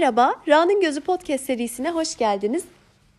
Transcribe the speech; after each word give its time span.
Merhaba, 0.00 0.34
Ra'nın 0.48 0.80
Gözü 0.80 1.00
Podcast 1.00 1.44
serisine 1.44 1.90
hoş 1.90 2.16
geldiniz. 2.16 2.64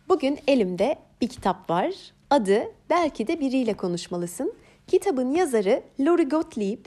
Bugün 0.08 0.38
elimde 0.46 0.96
bir 1.20 1.28
kitap 1.28 1.70
var. 1.70 1.90
Adı 2.30 2.62
Belki 2.90 3.26
de 3.26 3.40
Biriyle 3.40 3.74
Konuşmalısın. 3.74 4.54
Kitabın 4.86 5.34
yazarı 5.34 5.82
Lori 6.00 6.28
Gottlieb. 6.28 6.84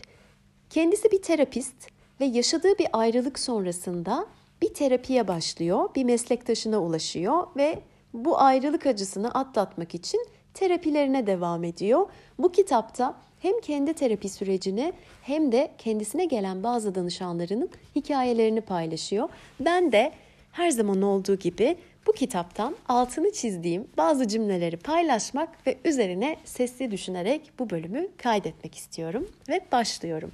Kendisi 0.70 1.12
bir 1.12 1.22
terapist 1.22 1.76
ve 2.20 2.26
yaşadığı 2.26 2.78
bir 2.78 2.88
ayrılık 2.94 3.40
sonrasında 3.40 4.26
bir 4.62 4.74
terapiye 4.74 5.28
başlıyor, 5.28 5.90
bir 5.96 6.04
meslektaşına 6.04 6.80
ulaşıyor 6.80 7.48
ve 7.58 7.80
bu 8.14 8.40
ayrılık 8.40 8.86
acısını 8.86 9.32
atlatmak 9.32 9.96
için 9.96 10.28
terapilerine 10.54 11.28
devam 11.28 11.64
ediyor. 11.64 12.10
Bu 12.40 12.52
kitapta 12.52 13.16
hem 13.42 13.60
kendi 13.62 13.94
terapi 13.94 14.30
sürecini 14.30 14.94
hem 15.22 15.52
de 15.52 15.72
kendisine 15.78 16.26
gelen 16.26 16.64
bazı 16.64 16.96
danışanlarının 16.96 17.70
hikayelerini 17.96 18.62
paylaşıyor. 18.62 19.30
Ben 19.60 19.92
de 19.92 20.12
her 20.52 20.70
zaman 20.70 21.02
olduğu 21.02 21.36
gibi 21.36 21.78
bu 22.08 22.12
kitaptan 22.12 22.76
altını 22.88 23.32
çizdiğim 23.32 23.88
bazı 23.98 24.28
cümleleri 24.28 24.78
paylaşmak 24.78 25.68
ve 25.68 25.78
üzerine 25.86 26.38
sesli 26.46 26.92
düşünerek 26.92 27.42
bu 27.60 27.70
bölümü 27.70 28.08
kaydetmek 28.18 28.76
istiyorum 28.76 29.30
ve 29.50 29.62
başlıyorum. 29.72 30.32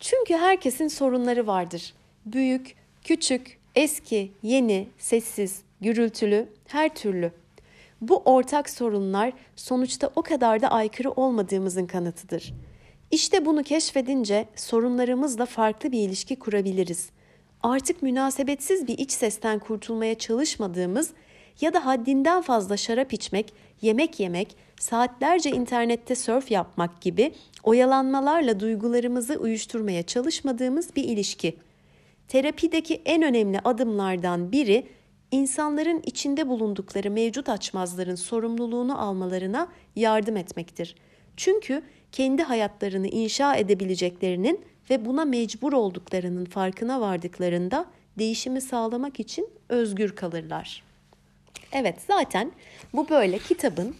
Çünkü 0.00 0.34
herkesin 0.34 0.88
sorunları 0.88 1.46
vardır. 1.46 1.94
Büyük, 2.26 2.74
küçük, 3.04 3.58
eski, 3.74 4.32
yeni, 4.42 4.88
sessiz, 4.98 5.62
gürültülü, 5.80 6.48
her 6.66 6.94
türlü. 6.94 7.32
Bu 8.00 8.22
ortak 8.24 8.70
sorunlar 8.70 9.32
sonuçta 9.56 10.10
o 10.16 10.22
kadar 10.22 10.62
da 10.62 10.68
aykırı 10.68 11.10
olmadığımızın 11.10 11.86
kanıtıdır. 11.86 12.52
İşte 13.10 13.44
bunu 13.44 13.62
keşfedince 13.62 14.48
sorunlarımızla 14.56 15.46
farklı 15.46 15.92
bir 15.92 15.98
ilişki 15.98 16.36
kurabiliriz. 16.36 17.10
Artık 17.62 18.02
münasebetsiz 18.02 18.88
bir 18.88 18.98
iç 18.98 19.12
sesten 19.12 19.58
kurtulmaya 19.58 20.14
çalışmadığımız 20.14 21.10
ya 21.60 21.74
da 21.74 21.86
haddinden 21.86 22.42
fazla 22.42 22.76
şarap 22.76 23.12
içmek, 23.12 23.52
yemek 23.82 24.20
yemek, 24.20 24.56
saatlerce 24.80 25.50
internette 25.50 26.14
surf 26.14 26.50
yapmak 26.50 27.00
gibi 27.00 27.32
oyalanmalarla 27.62 28.60
duygularımızı 28.60 29.34
uyuşturmaya 29.34 30.02
çalışmadığımız 30.02 30.96
bir 30.96 31.04
ilişki. 31.04 31.56
Terapideki 32.28 33.02
en 33.04 33.22
önemli 33.22 33.58
adımlardan 33.64 34.52
biri 34.52 34.86
insanların 35.30 36.02
içinde 36.06 36.48
bulundukları 36.48 37.10
mevcut 37.10 37.48
açmazların 37.48 38.14
sorumluluğunu 38.14 39.02
almalarına 39.02 39.68
yardım 39.96 40.36
etmektir. 40.36 40.94
Çünkü 41.36 41.82
kendi 42.12 42.42
hayatlarını 42.42 43.06
inşa 43.06 43.56
edebileceklerinin 43.56 44.64
ve 44.90 45.04
buna 45.04 45.24
mecbur 45.24 45.72
olduklarının 45.72 46.44
farkına 46.44 47.00
vardıklarında 47.00 47.86
değişimi 48.18 48.60
sağlamak 48.60 49.20
için 49.20 49.48
özgür 49.68 50.16
kalırlar. 50.16 50.82
Evet 51.72 51.96
zaten 52.08 52.52
bu 52.92 53.08
böyle 53.08 53.38
kitabın 53.38 53.96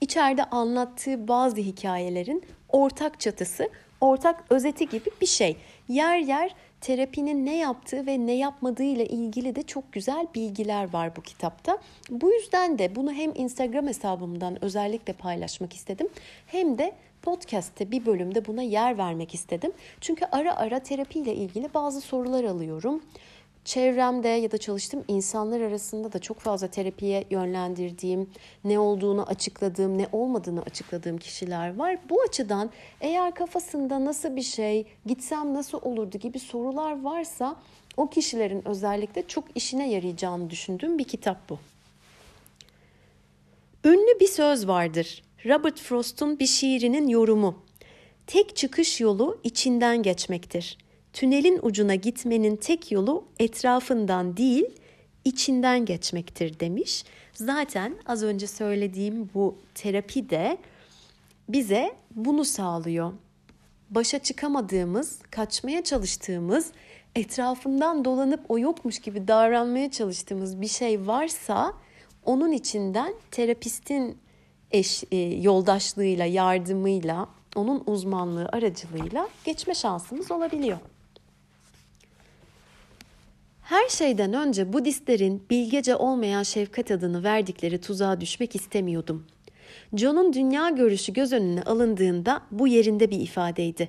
içeride 0.00 0.44
anlattığı 0.44 1.28
bazı 1.28 1.56
hikayelerin 1.56 2.44
ortak 2.68 3.20
çatısı, 3.20 3.68
ortak 4.00 4.44
özeti 4.50 4.88
gibi 4.88 5.10
bir 5.20 5.26
şey. 5.26 5.56
Yer 5.88 6.18
yer 6.18 6.54
terapinin 6.80 7.46
ne 7.46 7.56
yaptığı 7.56 8.06
ve 8.06 8.26
ne 8.26 8.32
yapmadığı 8.32 8.82
ile 8.82 9.06
ilgili 9.06 9.54
de 9.54 9.62
çok 9.62 9.92
güzel 9.92 10.26
bilgiler 10.34 10.92
var 10.92 11.16
bu 11.16 11.22
kitapta. 11.22 11.78
Bu 12.10 12.32
yüzden 12.32 12.78
de 12.78 12.96
bunu 12.96 13.12
hem 13.12 13.32
Instagram 13.34 13.86
hesabımdan 13.86 14.64
özellikle 14.64 15.12
paylaşmak 15.12 15.72
istedim 15.72 16.08
hem 16.46 16.78
de 16.78 16.92
podcast'te 17.22 17.90
bir 17.90 18.06
bölümde 18.06 18.46
buna 18.46 18.62
yer 18.62 18.98
vermek 18.98 19.34
istedim. 19.34 19.72
Çünkü 20.00 20.24
ara 20.32 20.56
ara 20.56 20.78
terapiyle 20.78 21.34
ilgili 21.34 21.74
bazı 21.74 22.00
sorular 22.00 22.44
alıyorum 22.44 23.02
çevremde 23.68 24.28
ya 24.28 24.50
da 24.50 24.58
çalıştığım 24.58 25.04
insanlar 25.08 25.60
arasında 25.60 26.12
da 26.12 26.18
çok 26.18 26.40
fazla 26.40 26.68
terapiye 26.68 27.24
yönlendirdiğim, 27.30 28.30
ne 28.64 28.78
olduğunu 28.78 29.22
açıkladığım, 29.22 29.98
ne 29.98 30.06
olmadığını 30.12 30.62
açıkladığım 30.62 31.18
kişiler 31.18 31.76
var. 31.76 31.98
Bu 32.10 32.22
açıdan 32.28 32.70
eğer 33.00 33.34
kafasında 33.34 34.04
nasıl 34.04 34.36
bir 34.36 34.42
şey, 34.42 34.86
gitsem 35.06 35.54
nasıl 35.54 35.78
olurdu 35.82 36.18
gibi 36.18 36.38
sorular 36.38 37.02
varsa 37.02 37.56
o 37.96 38.10
kişilerin 38.10 38.68
özellikle 38.68 39.28
çok 39.28 39.44
işine 39.54 39.90
yarayacağını 39.90 40.50
düşündüğüm 40.50 40.98
bir 40.98 41.04
kitap 41.04 41.50
bu. 41.50 41.58
Ünlü 43.84 44.20
bir 44.20 44.28
söz 44.28 44.68
vardır. 44.68 45.22
Robert 45.46 45.80
Frost'un 45.80 46.38
bir 46.38 46.46
şiirinin 46.46 47.08
yorumu. 47.08 47.62
Tek 48.26 48.56
çıkış 48.56 49.00
yolu 49.00 49.40
içinden 49.44 50.02
geçmektir.'' 50.02 50.87
Tünelin 51.18 51.58
ucuna 51.62 51.94
gitmenin 51.94 52.56
tek 52.56 52.92
yolu 52.92 53.24
etrafından 53.38 54.36
değil, 54.36 54.66
içinden 55.24 55.84
geçmektir 55.84 56.60
demiş. 56.60 57.04
Zaten 57.34 57.94
az 58.06 58.22
önce 58.22 58.46
söylediğim 58.46 59.30
bu 59.34 59.58
terapi 59.74 60.30
de 60.30 60.58
bize 61.48 61.92
bunu 62.14 62.44
sağlıyor. 62.44 63.12
Başa 63.90 64.18
çıkamadığımız, 64.18 65.18
kaçmaya 65.30 65.84
çalıştığımız, 65.84 66.72
etrafından 67.14 68.04
dolanıp 68.04 68.40
o 68.48 68.58
yokmuş 68.58 68.98
gibi 68.98 69.28
davranmaya 69.28 69.90
çalıştığımız 69.90 70.60
bir 70.60 70.68
şey 70.68 71.06
varsa 71.06 71.72
onun 72.24 72.52
içinden 72.52 73.14
terapistin 73.30 74.18
eş, 74.70 75.04
e, 75.12 75.16
yoldaşlığıyla, 75.16 76.24
yardımıyla, 76.24 77.28
onun 77.56 77.82
uzmanlığı 77.86 78.48
aracılığıyla 78.52 79.28
geçme 79.44 79.74
şansımız 79.74 80.30
olabiliyor. 80.30 80.78
Her 83.68 83.88
şeyden 83.88 84.32
önce 84.32 84.72
Budistlerin 84.72 85.42
bilgece 85.50 85.96
olmayan 85.96 86.42
şefkat 86.42 86.90
adını 86.90 87.24
verdikleri 87.24 87.80
tuzağa 87.80 88.20
düşmek 88.20 88.54
istemiyordum. 88.54 89.26
John'un 89.94 90.32
dünya 90.32 90.68
görüşü 90.68 91.12
göz 91.12 91.32
önüne 91.32 91.62
alındığında 91.62 92.42
bu 92.50 92.68
yerinde 92.68 93.10
bir 93.10 93.20
ifadeydi. 93.20 93.88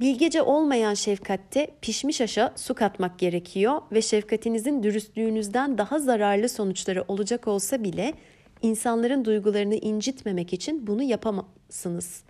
Bilgece 0.00 0.42
olmayan 0.42 0.94
şefkatte 0.94 1.70
pişmiş 1.82 2.20
aşa 2.20 2.52
su 2.56 2.74
katmak 2.74 3.18
gerekiyor 3.18 3.82
ve 3.92 4.02
şefkatinizin 4.02 4.82
dürüstlüğünüzden 4.82 5.78
daha 5.78 5.98
zararlı 5.98 6.48
sonuçları 6.48 7.04
olacak 7.08 7.48
olsa 7.48 7.84
bile 7.84 8.14
insanların 8.62 9.24
duygularını 9.24 9.74
incitmemek 9.74 10.52
için 10.52 10.86
bunu 10.86 11.02
yapamazsınız. 11.02 12.22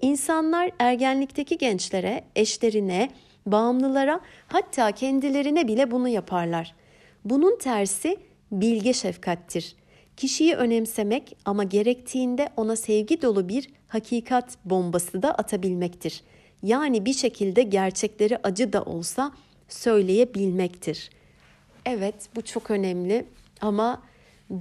İnsanlar 0.00 0.70
ergenlikteki 0.78 1.58
gençlere, 1.58 2.24
eşlerine, 2.36 3.08
Bağımlılara 3.46 4.20
hatta 4.48 4.92
kendilerine 4.92 5.68
bile 5.68 5.90
bunu 5.90 6.08
yaparlar. 6.08 6.74
Bunun 7.24 7.58
tersi 7.58 8.16
bilge 8.52 8.92
şefkattir. 8.92 9.76
Kişiyi 10.16 10.54
önemsemek 10.54 11.36
ama 11.44 11.64
gerektiğinde 11.64 12.48
ona 12.56 12.76
sevgi 12.76 13.22
dolu 13.22 13.48
bir 13.48 13.70
hakikat 13.88 14.56
bombası 14.64 15.22
da 15.22 15.34
atabilmektir. 15.34 16.22
Yani 16.62 17.04
bir 17.04 17.12
şekilde 17.12 17.62
gerçekleri 17.62 18.38
acı 18.42 18.72
da 18.72 18.82
olsa 18.82 19.32
söyleyebilmektir. 19.68 21.10
Evet 21.86 22.14
bu 22.36 22.42
çok 22.42 22.70
önemli 22.70 23.26
ama 23.60 24.02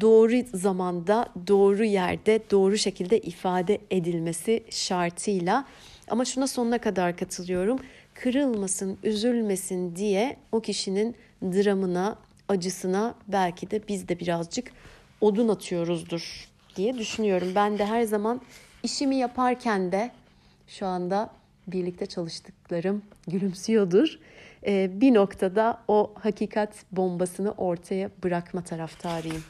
doğru 0.01 0.33
zamanda, 0.53 1.27
doğru 1.47 1.83
yerde, 1.83 2.39
doğru 2.51 2.77
şekilde 2.77 3.19
ifade 3.19 3.81
edilmesi 3.91 4.63
şartıyla. 4.69 5.65
Ama 6.07 6.25
şuna 6.25 6.47
sonuna 6.47 6.77
kadar 6.77 7.17
katılıyorum 7.17 7.79
kırılmasın, 8.23 8.97
üzülmesin 9.03 9.95
diye 9.95 10.37
o 10.51 10.61
kişinin 10.61 11.15
dramına, 11.41 12.17
acısına 12.47 13.15
belki 13.27 13.71
de 13.71 13.87
biz 13.87 14.07
de 14.07 14.19
birazcık 14.19 14.71
odun 15.21 15.47
atıyoruzdur 15.47 16.49
diye 16.75 16.97
düşünüyorum. 16.97 17.51
Ben 17.55 17.79
de 17.79 17.85
her 17.85 18.03
zaman 18.03 18.41
işimi 18.83 19.15
yaparken 19.15 19.91
de 19.91 20.11
şu 20.67 20.85
anda 20.85 21.29
birlikte 21.67 22.05
çalıştıklarım 22.05 23.01
gülümsüyordur. 23.27 24.19
Ee, 24.65 24.91
bir 25.01 25.13
noktada 25.13 25.81
o 25.87 26.11
hakikat 26.15 26.73
bombasını 26.91 27.51
ortaya 27.51 28.09
bırakma 28.23 28.63
taraftarıyım. 28.63 29.43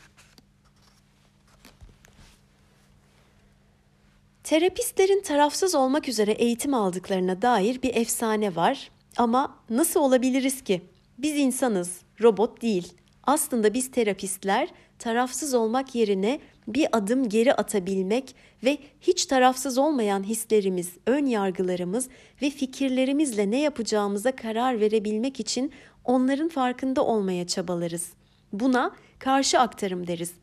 Terapistlerin 4.43 5.21
tarafsız 5.21 5.75
olmak 5.75 6.09
üzere 6.09 6.31
eğitim 6.31 6.73
aldıklarına 6.73 7.41
dair 7.41 7.81
bir 7.81 7.95
efsane 7.95 8.55
var. 8.55 8.91
Ama 9.17 9.57
nasıl 9.69 9.99
olabiliriz 9.99 10.63
ki? 10.63 10.81
Biz 11.17 11.37
insanız, 11.37 12.01
robot 12.21 12.61
değil. 12.61 12.93
Aslında 13.23 13.73
biz 13.73 13.91
terapistler 13.91 14.69
tarafsız 14.99 15.53
olmak 15.53 15.95
yerine 15.95 16.39
bir 16.67 16.87
adım 16.91 17.29
geri 17.29 17.53
atabilmek 17.53 18.35
ve 18.63 18.77
hiç 19.01 19.25
tarafsız 19.25 19.77
olmayan 19.77 20.23
hislerimiz, 20.23 20.89
ön 21.07 21.25
yargılarımız 21.25 22.09
ve 22.41 22.49
fikirlerimizle 22.49 23.51
ne 23.51 23.61
yapacağımıza 23.61 24.35
karar 24.35 24.79
verebilmek 24.79 25.39
için 25.39 25.71
onların 26.05 26.49
farkında 26.49 27.05
olmaya 27.05 27.47
çabalarız. 27.47 28.09
Buna 28.53 28.91
karşı 29.19 29.59
aktarım 29.59 30.07
deriz. 30.07 30.33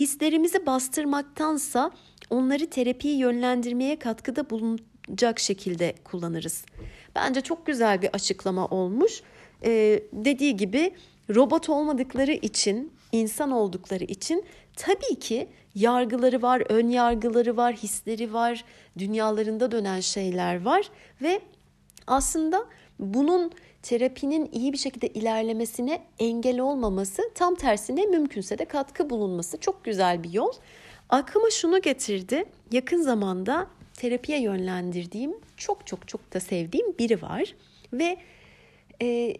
Hislerimizi 0.00 0.66
bastırmaktansa 0.66 1.90
onları 2.30 2.70
terapiyi 2.70 3.18
yönlendirmeye 3.18 3.98
katkıda 3.98 4.50
bulunacak 4.50 5.40
şekilde 5.40 5.94
kullanırız. 6.04 6.64
Bence 7.14 7.40
çok 7.40 7.66
güzel 7.66 8.02
bir 8.02 8.08
açıklama 8.12 8.66
olmuş. 8.66 9.22
Ee, 9.64 10.02
dediği 10.12 10.56
gibi 10.56 10.94
robot 11.34 11.68
olmadıkları 11.68 12.32
için, 12.32 12.92
insan 13.12 13.50
oldukları 13.50 14.04
için 14.04 14.44
tabii 14.76 15.18
ki 15.20 15.48
yargıları 15.74 16.42
var, 16.42 16.62
ön 16.68 16.88
yargıları 16.88 17.56
var, 17.56 17.74
hisleri 17.74 18.32
var, 18.32 18.64
dünyalarında 18.98 19.70
dönen 19.70 20.00
şeyler 20.00 20.62
var 20.62 20.90
ve 21.22 21.40
aslında 22.06 22.66
bunun 22.98 23.52
terapinin 23.82 24.48
iyi 24.52 24.72
bir 24.72 24.78
şekilde 24.78 25.08
ilerlemesine 25.08 26.02
engel 26.18 26.60
olmaması, 26.60 27.22
tam 27.34 27.54
tersine 27.54 28.06
mümkünse 28.06 28.58
de 28.58 28.64
katkı 28.64 29.10
bulunması 29.10 29.60
çok 29.60 29.84
güzel 29.84 30.22
bir 30.22 30.32
yol. 30.32 30.52
Aklıma 31.08 31.50
şunu 31.50 31.82
getirdi. 31.82 32.44
Yakın 32.72 33.02
zamanda 33.02 33.66
terapiye 33.96 34.40
yönlendirdiğim, 34.40 35.34
çok 35.56 35.86
çok 35.86 36.08
çok 36.08 36.34
da 36.34 36.40
sevdiğim 36.40 36.98
biri 36.98 37.22
var 37.22 37.54
ve 37.92 38.18
e, 39.02 39.36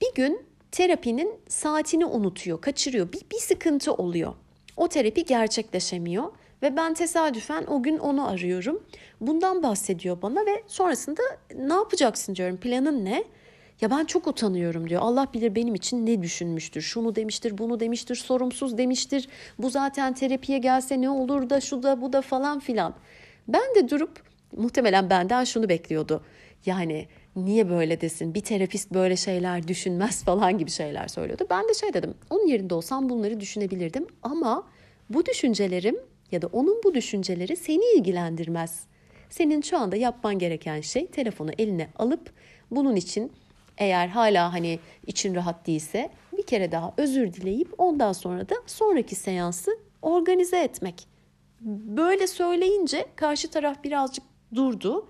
bir 0.00 0.14
gün 0.14 0.46
terapinin 0.72 1.32
saatini 1.48 2.06
unutuyor, 2.06 2.60
kaçırıyor. 2.60 3.12
Bir, 3.12 3.20
bir 3.32 3.38
sıkıntı 3.38 3.94
oluyor. 3.94 4.34
O 4.76 4.88
terapi 4.88 5.24
gerçekleşemiyor 5.24 6.32
ve 6.62 6.76
ben 6.76 6.94
tesadüfen 6.94 7.64
o 7.66 7.82
gün 7.82 7.98
onu 7.98 8.28
arıyorum. 8.28 8.82
Bundan 9.20 9.62
bahsediyor 9.62 10.22
bana 10.22 10.46
ve 10.46 10.62
sonrasında 10.66 11.22
ne 11.54 11.72
yapacaksın 11.72 12.34
diyorum. 12.34 12.56
Planın 12.56 13.04
ne? 13.04 13.24
Ya 13.80 13.90
ben 13.90 14.04
çok 14.04 14.26
utanıyorum 14.26 14.88
diyor. 14.88 15.02
Allah 15.02 15.28
bilir 15.34 15.54
benim 15.54 15.74
için 15.74 16.06
ne 16.06 16.22
düşünmüştür. 16.22 16.80
Şunu 16.80 17.14
demiştir, 17.14 17.58
bunu 17.58 17.80
demiştir, 17.80 18.14
sorumsuz 18.14 18.78
demiştir. 18.78 19.28
Bu 19.58 19.70
zaten 19.70 20.14
terapiye 20.14 20.58
gelse 20.58 21.00
ne 21.00 21.10
olur 21.10 21.50
da 21.50 21.60
şu 21.60 21.82
da 21.82 22.00
bu 22.00 22.12
da 22.12 22.22
falan 22.22 22.58
filan. 22.60 22.94
Ben 23.48 23.74
de 23.74 23.88
durup 23.88 24.22
muhtemelen 24.56 25.10
benden 25.10 25.44
şunu 25.44 25.68
bekliyordu. 25.68 26.22
Yani 26.66 27.08
niye 27.36 27.70
böyle 27.70 28.00
desin 28.00 28.34
bir 28.34 28.40
terapist 28.40 28.90
böyle 28.94 29.16
şeyler 29.16 29.68
düşünmez 29.68 30.24
falan 30.24 30.58
gibi 30.58 30.70
şeyler 30.70 31.08
söylüyordu. 31.08 31.46
Ben 31.50 31.68
de 31.68 31.74
şey 31.74 31.94
dedim 31.94 32.14
onun 32.30 32.46
yerinde 32.46 32.74
olsam 32.74 33.08
bunları 33.08 33.40
düşünebilirdim 33.40 34.06
ama 34.22 34.66
bu 35.10 35.26
düşüncelerim 35.26 35.96
ya 36.32 36.42
da 36.42 36.46
onun 36.46 36.80
bu 36.84 36.94
düşünceleri 36.94 37.56
seni 37.56 37.84
ilgilendirmez. 37.96 38.86
Senin 39.30 39.60
şu 39.60 39.78
anda 39.78 39.96
yapman 39.96 40.38
gereken 40.38 40.80
şey 40.80 41.06
telefonu 41.06 41.50
eline 41.58 41.88
alıp 41.96 42.30
bunun 42.70 42.96
için 42.96 43.32
eğer 43.78 44.08
hala 44.08 44.52
hani 44.52 44.78
için 45.06 45.34
rahat 45.34 45.66
değilse 45.66 46.10
bir 46.36 46.42
kere 46.42 46.72
daha 46.72 46.94
özür 46.96 47.32
dileyip 47.32 47.74
ondan 47.78 48.12
sonra 48.12 48.48
da 48.48 48.54
sonraki 48.66 49.14
seansı 49.14 49.78
organize 50.02 50.58
etmek. 50.58 51.08
Böyle 51.60 52.26
söyleyince 52.26 53.06
karşı 53.16 53.50
taraf 53.50 53.84
birazcık 53.84 54.24
durdu. 54.54 55.08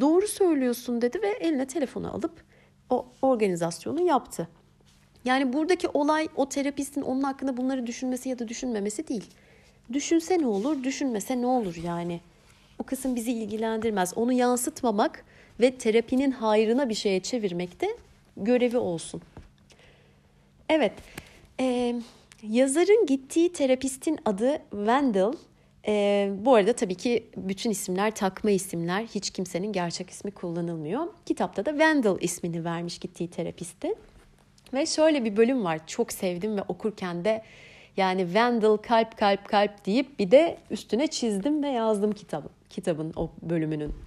Doğru 0.00 0.28
söylüyorsun 0.28 1.02
dedi 1.02 1.22
ve 1.22 1.28
eline 1.28 1.66
telefonu 1.66 2.14
alıp 2.14 2.44
o 2.90 3.06
organizasyonu 3.22 4.00
yaptı. 4.00 4.48
Yani 5.24 5.52
buradaki 5.52 5.88
olay 5.88 6.28
o 6.36 6.48
terapistin 6.48 7.02
onun 7.02 7.22
hakkında 7.22 7.56
bunları 7.56 7.86
düşünmesi 7.86 8.28
ya 8.28 8.38
da 8.38 8.48
düşünmemesi 8.48 9.08
değil. 9.08 9.30
Düşünse 9.92 10.38
ne 10.38 10.46
olur, 10.46 10.84
düşünmese 10.84 11.40
ne 11.40 11.46
olur 11.46 11.76
yani. 11.84 12.20
O 12.78 12.84
kısım 12.84 13.16
bizi 13.16 13.32
ilgilendirmez. 13.32 14.12
Onu 14.16 14.32
yansıtmamak 14.32 15.24
ve 15.60 15.78
terapinin 15.78 16.30
hayrına 16.30 16.88
bir 16.88 16.94
şeye 16.94 17.20
çevirmek 17.20 17.80
de 17.80 17.88
görevi 18.36 18.78
olsun. 18.78 19.22
Evet, 20.68 20.92
e, 21.60 21.94
yazarın 22.42 23.06
gittiği 23.06 23.52
terapistin 23.52 24.18
adı 24.24 24.62
Wendell. 24.70 25.32
E, 25.88 26.30
bu 26.38 26.54
arada 26.54 26.72
tabii 26.72 26.94
ki 26.94 27.26
bütün 27.36 27.70
isimler 27.70 28.14
takma 28.14 28.50
isimler. 28.50 29.02
Hiç 29.02 29.30
kimsenin 29.30 29.72
gerçek 29.72 30.10
ismi 30.10 30.30
kullanılmıyor. 30.30 31.06
Kitapta 31.26 31.66
da 31.66 31.70
Wendell 31.70 32.16
ismini 32.20 32.64
vermiş 32.64 32.98
gittiği 32.98 33.30
terapiste. 33.30 33.94
Ve 34.74 34.86
şöyle 34.86 35.24
bir 35.24 35.36
bölüm 35.36 35.64
var. 35.64 35.86
Çok 35.86 36.12
sevdim 36.12 36.56
ve 36.56 36.62
okurken 36.68 37.24
de 37.24 37.42
yani 37.96 38.22
Wendell 38.22 38.76
kalp 38.76 39.16
kalp 39.16 39.48
kalp 39.48 39.86
deyip 39.86 40.18
bir 40.18 40.30
de 40.30 40.58
üstüne 40.70 41.06
çizdim 41.06 41.62
ve 41.62 41.68
yazdım 41.68 42.12
kitabı, 42.12 42.48
kitabın 42.70 43.12
o 43.16 43.30
bölümünün. 43.42 44.05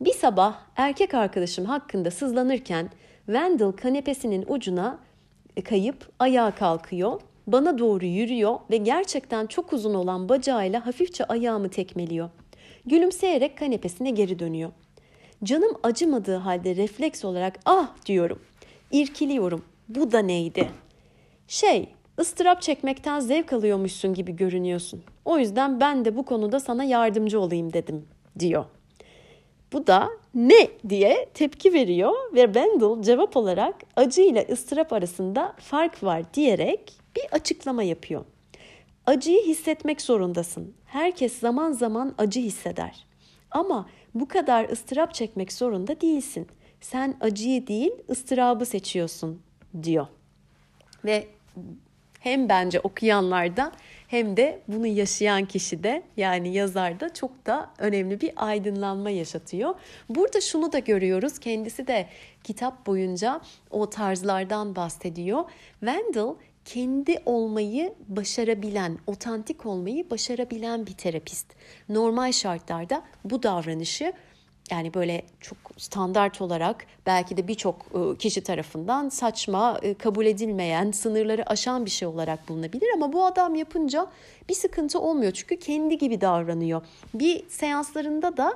Bir 0.00 0.12
sabah 0.12 0.60
erkek 0.76 1.14
arkadaşım 1.14 1.64
hakkında 1.64 2.10
sızlanırken 2.10 2.90
Wendell 3.26 3.72
kanepesinin 3.72 4.44
ucuna 4.48 4.98
kayıp 5.64 6.12
ayağa 6.18 6.50
kalkıyor. 6.50 7.20
Bana 7.46 7.78
doğru 7.78 8.06
yürüyor 8.06 8.58
ve 8.70 8.76
gerçekten 8.76 9.46
çok 9.46 9.72
uzun 9.72 9.94
olan 9.94 10.28
bacağıyla 10.28 10.86
hafifçe 10.86 11.24
ayağımı 11.24 11.68
tekmeliyor. 11.68 12.30
Gülümseyerek 12.86 13.58
kanepesine 13.58 14.10
geri 14.10 14.38
dönüyor. 14.38 14.70
Canım 15.44 15.72
acımadığı 15.82 16.36
halde 16.36 16.76
refleks 16.76 17.24
olarak 17.24 17.58
ah 17.64 17.88
diyorum. 18.06 18.40
İrkiliyorum. 18.90 19.64
Bu 19.88 20.12
da 20.12 20.18
neydi? 20.18 20.68
Şey, 21.48 21.88
ıstırap 22.20 22.62
çekmekten 22.62 23.20
zevk 23.20 23.52
alıyormuşsun 23.52 24.14
gibi 24.14 24.36
görünüyorsun. 24.36 25.02
O 25.24 25.38
yüzden 25.38 25.80
ben 25.80 26.04
de 26.04 26.16
bu 26.16 26.24
konuda 26.24 26.60
sana 26.60 26.84
yardımcı 26.84 27.40
olayım 27.40 27.72
dedim, 27.72 28.06
diyor. 28.38 28.64
Bu 29.72 29.86
da 29.86 30.10
ne 30.34 30.68
diye 30.88 31.28
tepki 31.34 31.72
veriyor 31.72 32.12
ve 32.34 32.54
Bendel 32.54 33.02
cevap 33.02 33.36
olarak 33.36 33.74
acı 33.96 34.22
ile 34.22 34.46
ıstırap 34.52 34.92
arasında 34.92 35.54
fark 35.58 36.02
var 36.02 36.34
diyerek 36.34 36.92
bir 37.16 37.24
açıklama 37.32 37.82
yapıyor. 37.82 38.24
Acıyı 39.06 39.42
hissetmek 39.46 40.00
zorundasın. 40.02 40.74
Herkes 40.86 41.38
zaman 41.38 41.72
zaman 41.72 42.14
acı 42.18 42.40
hisseder. 42.40 43.06
Ama 43.50 43.88
bu 44.14 44.28
kadar 44.28 44.68
ıstırap 44.68 45.14
çekmek 45.14 45.52
zorunda 45.52 46.00
değilsin. 46.00 46.46
Sen 46.80 47.16
acıyı 47.20 47.66
değil 47.66 47.92
ıstırabı 48.10 48.66
seçiyorsun 48.66 49.42
diyor. 49.82 50.06
Ve 51.04 51.26
hem 52.20 52.48
bence 52.48 52.80
okuyanlarda 52.80 53.72
hem 54.08 54.36
de 54.36 54.62
bunu 54.68 54.86
yaşayan 54.86 55.44
kişi 55.44 55.82
de 55.82 56.02
yani 56.16 56.54
yazar 56.54 57.00
da 57.00 57.14
çok 57.14 57.46
da 57.46 57.70
önemli 57.78 58.20
bir 58.20 58.32
aydınlanma 58.36 59.10
yaşatıyor. 59.10 59.74
Burada 60.08 60.40
şunu 60.40 60.72
da 60.72 60.78
görüyoruz. 60.78 61.38
Kendisi 61.38 61.86
de 61.86 62.06
kitap 62.44 62.86
boyunca 62.86 63.40
o 63.70 63.90
tarzlardan 63.90 64.76
bahsediyor. 64.76 65.44
Wendell 65.80 66.34
kendi 66.64 67.16
olmayı 67.26 67.94
başarabilen, 68.08 68.98
otantik 69.06 69.66
olmayı 69.66 70.10
başarabilen 70.10 70.86
bir 70.86 70.92
terapist. 70.92 71.46
Normal 71.88 72.32
şartlarda 72.32 73.02
bu 73.24 73.42
davranışı 73.42 74.12
yani 74.70 74.94
böyle 74.94 75.22
çok 75.40 75.58
standart 75.76 76.40
olarak 76.40 76.86
belki 77.06 77.36
de 77.36 77.48
birçok 77.48 77.86
ıı, 77.94 78.18
kişi 78.18 78.42
tarafından 78.42 79.08
saçma, 79.08 79.80
ıı, 79.84 79.94
kabul 79.98 80.26
edilmeyen, 80.26 80.90
sınırları 80.90 81.50
aşan 81.50 81.84
bir 81.84 81.90
şey 81.90 82.08
olarak 82.08 82.48
bulunabilir 82.48 82.88
ama 82.94 83.12
bu 83.12 83.24
adam 83.24 83.54
yapınca 83.54 84.06
bir 84.48 84.54
sıkıntı 84.54 85.00
olmuyor 85.00 85.32
çünkü 85.32 85.58
kendi 85.58 85.98
gibi 85.98 86.20
davranıyor. 86.20 86.82
Bir 87.14 87.48
seanslarında 87.48 88.36
da 88.36 88.54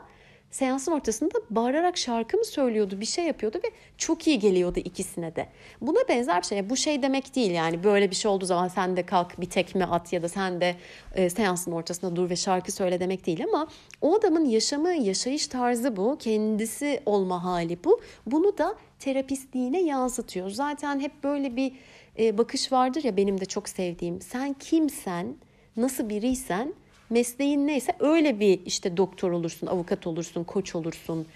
seansın 0.52 0.92
ortasında 0.92 1.38
bağırarak 1.50 1.99
şarkı 1.99 2.37
mı 2.37 2.44
söylüyordu 2.44 3.00
bir 3.00 3.06
şey 3.06 3.25
yapıyordu 3.25 3.61
ve 3.64 3.71
çok 3.99 4.26
iyi 4.26 4.38
geliyordu 4.38 4.80
ikisine 4.85 5.37
de. 5.37 5.49
Buna 5.80 6.09
benzer 6.09 6.42
bir 6.42 6.47
şey. 6.47 6.71
Bu 6.71 6.76
şey 6.76 7.02
demek 7.02 7.35
değil 7.37 7.50
yani 7.50 7.85
böyle 7.85 8.11
bir 8.11 8.16
şey 8.16 8.30
olduğu 8.30 8.44
zaman 8.44 8.68
sen 8.68 8.97
de 8.97 9.06
kalk 9.06 9.40
bir 9.40 9.50
tekme 9.50 9.85
at 9.85 10.12
ya 10.12 10.23
da 10.23 10.28
sen 10.28 10.61
de 10.61 10.76
e, 11.14 11.30
seansın 11.30 11.73
ortasında 11.73 12.16
dur 12.16 12.30
ve 12.30 12.37
şarkı 12.37 12.73
söyle 12.73 13.00
demek 13.00 13.26
değil 13.26 13.44
ama 13.44 13.68
o 14.00 14.14
adamın 14.14 14.44
yaşamı, 14.44 14.92
yaşayış 14.92 15.47
tarzı 15.47 15.97
bu. 15.97 16.16
Kendisi 16.18 17.00
olma 17.06 17.44
hali 17.44 17.85
bu. 17.85 18.00
Bunu 18.26 18.59
da 18.59 18.75
terapistliğine 18.99 19.82
yansıtıyor. 19.82 20.50
Zaten 20.50 21.00
hep 21.00 21.25
böyle 21.25 21.56
bir 21.56 21.73
e, 22.18 22.38
bakış 22.38 22.73
vardır 22.73 23.04
ya 23.04 23.16
benim 23.16 23.40
de 23.40 23.44
çok 23.44 23.68
sevdiğim. 23.68 24.21
Sen 24.21 24.52
kimsen, 24.52 25.37
nasıl 25.76 26.09
biriysen 26.09 26.75
mesleğin 27.12 27.66
neyse 27.66 27.92
öyle 28.00 28.40
bir 28.40 28.66
işte 28.66 28.97
doktor 28.97 29.31
olursun, 29.31 29.66
avukat 29.66 30.07
olursun, 30.07 30.45
koç 30.45 30.75
olursun, 30.75 31.26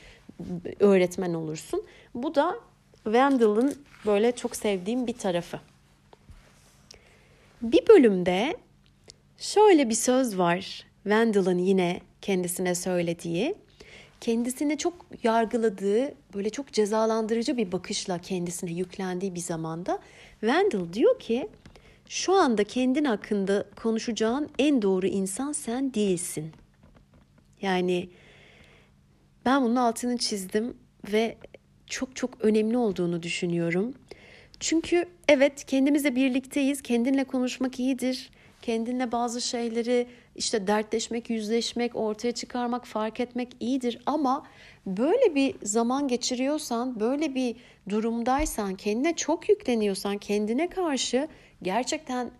öğretmen 0.80 1.34
olursun. 1.34 1.84
Bu 2.14 2.34
da 2.34 2.56
Wendell'ın 3.04 3.74
böyle 4.06 4.32
çok 4.32 4.56
sevdiğim 4.56 5.06
bir 5.06 5.12
tarafı. 5.12 5.60
Bir 7.62 7.88
bölümde 7.88 8.56
şöyle 9.38 9.88
bir 9.88 9.94
söz 9.94 10.38
var. 10.38 10.86
Wendell'ın 11.02 11.58
yine 11.58 12.00
kendisine 12.22 12.74
söylediği. 12.74 13.54
Kendisini 14.20 14.78
çok 14.78 14.94
yargıladığı, 15.22 16.14
böyle 16.34 16.50
çok 16.50 16.72
cezalandırıcı 16.72 17.56
bir 17.56 17.72
bakışla 17.72 18.18
kendisine 18.18 18.72
yüklendiği 18.72 19.34
bir 19.34 19.40
zamanda 19.40 19.98
Wendell 20.40 20.92
diyor 20.92 21.18
ki 21.18 21.48
şu 22.08 22.32
anda 22.32 22.64
kendin 22.64 23.04
hakkında 23.04 23.64
konuşacağın 23.82 24.50
en 24.58 24.82
doğru 24.82 25.06
insan 25.06 25.52
sen 25.52 25.94
değilsin. 25.94 26.52
Yani 27.62 28.08
ben 29.44 29.62
bunun 29.62 29.76
altını 29.76 30.18
çizdim 30.18 30.76
ve 31.12 31.36
çok 31.86 32.16
çok 32.16 32.44
önemli 32.44 32.76
olduğunu 32.76 33.22
düşünüyorum. 33.22 33.94
Çünkü 34.60 35.06
evet 35.28 35.64
kendimizle 35.64 36.16
birlikteyiz. 36.16 36.82
Kendinle 36.82 37.24
konuşmak 37.24 37.80
iyidir. 37.80 38.30
Kendinle 38.62 39.12
bazı 39.12 39.40
şeyleri 39.40 40.06
işte 40.36 40.66
dertleşmek, 40.66 41.30
yüzleşmek, 41.30 41.96
ortaya 41.96 42.32
çıkarmak, 42.32 42.86
fark 42.86 43.20
etmek 43.20 43.48
iyidir 43.60 43.98
ama 44.06 44.46
böyle 44.86 45.34
bir 45.34 45.54
zaman 45.62 46.08
geçiriyorsan, 46.08 47.00
böyle 47.00 47.34
bir 47.34 47.56
durumdaysan, 47.88 48.74
kendine 48.74 49.16
çok 49.16 49.48
yükleniyorsan, 49.48 50.18
kendine 50.18 50.70
karşı 50.70 51.28
gerçekten 51.62 52.30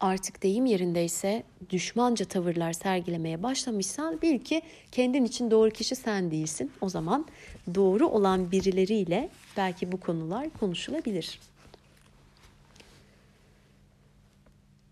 artık 0.00 0.42
deyim 0.42 0.66
yerindeyse 0.66 1.42
düşmanca 1.70 2.24
tavırlar 2.24 2.72
sergilemeye 2.72 3.42
başlamışsan 3.42 4.22
bil 4.22 4.38
ki 4.38 4.62
kendin 4.92 5.24
için 5.24 5.50
doğru 5.50 5.70
kişi 5.70 5.96
sen 5.96 6.30
değilsin. 6.30 6.72
O 6.80 6.88
zaman 6.88 7.26
doğru 7.74 8.08
olan 8.08 8.50
birileriyle 8.50 9.28
belki 9.56 9.92
bu 9.92 10.00
konular 10.00 10.46
konuşulabilir. 10.60 11.40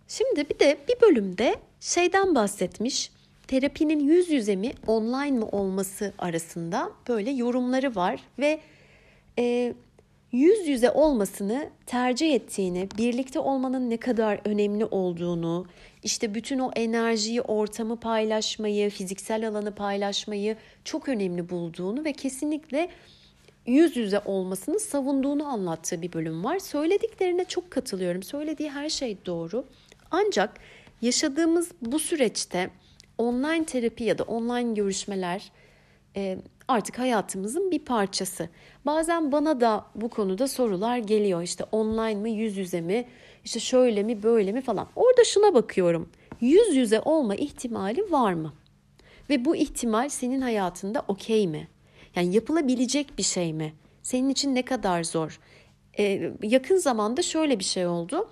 Şimdi 0.09 0.49
bir 0.51 0.59
de 0.59 0.79
bir 0.89 1.01
bölümde 1.01 1.57
şeyden 1.81 2.35
bahsetmiş. 2.35 3.11
Terapinin 3.47 4.01
yüz 4.01 4.31
yüze 4.31 4.57
mi 4.57 4.73
online 4.87 5.39
mı 5.39 5.49
olması 5.49 6.13
arasında 6.19 6.93
böyle 7.09 7.31
yorumları 7.31 7.95
var 7.95 8.21
ve 8.39 8.61
e, 9.39 9.75
yüz 10.33 10.69
yüze 10.69 10.91
olmasını 10.91 11.71
tercih 11.87 12.35
ettiğini, 12.35 12.89
birlikte 12.99 13.39
olmanın 13.39 13.91
ne 13.91 13.97
kadar 13.97 14.41
önemli 14.45 14.85
olduğunu, 14.85 15.67
işte 16.03 16.35
bütün 16.35 16.59
o 16.59 16.71
enerjiyi, 16.77 17.41
ortamı 17.41 18.01
paylaşmayı, 18.01 18.91
fiziksel 18.91 19.49
alanı 19.49 19.75
paylaşmayı 19.75 20.57
çok 20.85 21.09
önemli 21.09 21.49
bulduğunu 21.49 22.05
ve 22.05 22.13
kesinlikle 22.13 22.89
yüz 23.67 23.97
yüze 23.97 24.21
olmasını 24.25 24.81
savunduğunu 24.81 25.47
anlattığı 25.47 26.03
bir 26.03 26.13
bölüm 26.13 26.45
var. 26.45 26.59
Söylediklerine 26.59 27.45
çok 27.45 27.71
katılıyorum. 27.71 28.23
Söylediği 28.23 28.71
her 28.71 28.89
şey 28.89 29.17
doğru. 29.27 29.65
Ancak 30.11 30.61
yaşadığımız 31.03 31.71
bu 31.83 31.99
süreçte 31.99 32.71
online 33.19 33.65
terapi 33.65 34.05
ya 34.05 34.19
da 34.19 34.23
online 34.23 34.75
görüşmeler 34.75 35.53
e, 36.17 36.39
artık 36.69 36.99
hayatımızın 36.99 37.71
bir 37.71 37.79
parçası. 37.79 38.49
Bazen 38.87 39.33
bana 39.33 39.61
da 39.61 39.87
bu 39.95 40.09
konuda 40.09 40.49
sorular 40.49 40.99
geliyor. 40.99 41.43
İşte 41.43 41.65
online 41.73 42.15
mi, 42.15 42.33
yüz 42.33 42.57
yüze 42.57 42.81
mi, 42.81 43.05
işte 43.45 43.61
şöyle 43.61 44.03
mi, 44.03 44.23
böyle 44.23 44.53
mi 44.53 44.61
falan. 44.61 44.89
Orada 44.97 45.25
şuna 45.25 45.55
bakıyorum. 45.55 46.09
Yüz 46.41 46.77
yüze 46.77 47.01
olma 47.01 47.35
ihtimali 47.35 48.13
var 48.13 48.33
mı? 48.33 48.53
Ve 49.31 49.45
bu 49.45 49.57
ihtimal 49.57 50.09
senin 50.09 50.41
hayatında 50.41 51.05
okey 51.09 51.47
mi? 51.47 51.69
Yani 52.17 52.35
yapılabilecek 52.35 53.19
bir 53.19 53.23
şey 53.23 53.53
mi? 53.53 53.75
Senin 54.03 54.29
için 54.29 54.55
ne 54.55 54.63
kadar 54.63 55.05
zor? 55.05 55.41
Ee, 55.99 56.33
yakın 56.43 56.77
zamanda 56.77 57.23
şöyle 57.23 57.59
bir 57.59 57.65
şey 57.65 57.87
oldu. 57.87 58.31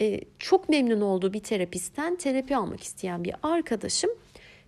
Ee, 0.00 0.20
çok 0.38 0.68
memnun 0.68 1.00
olduğu 1.00 1.32
bir 1.32 1.40
terapistten 1.40 2.16
terapi 2.16 2.56
almak 2.56 2.82
isteyen 2.82 3.24
bir 3.24 3.34
arkadaşım 3.42 4.10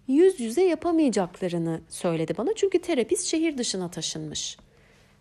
yüz 0.08 0.40
yüze 0.40 0.64
yapamayacaklarını 0.64 1.80
söyledi 1.88 2.34
bana. 2.38 2.50
Çünkü 2.56 2.78
terapist 2.78 3.26
şehir 3.26 3.58
dışına 3.58 3.90
taşınmış. 3.90 4.56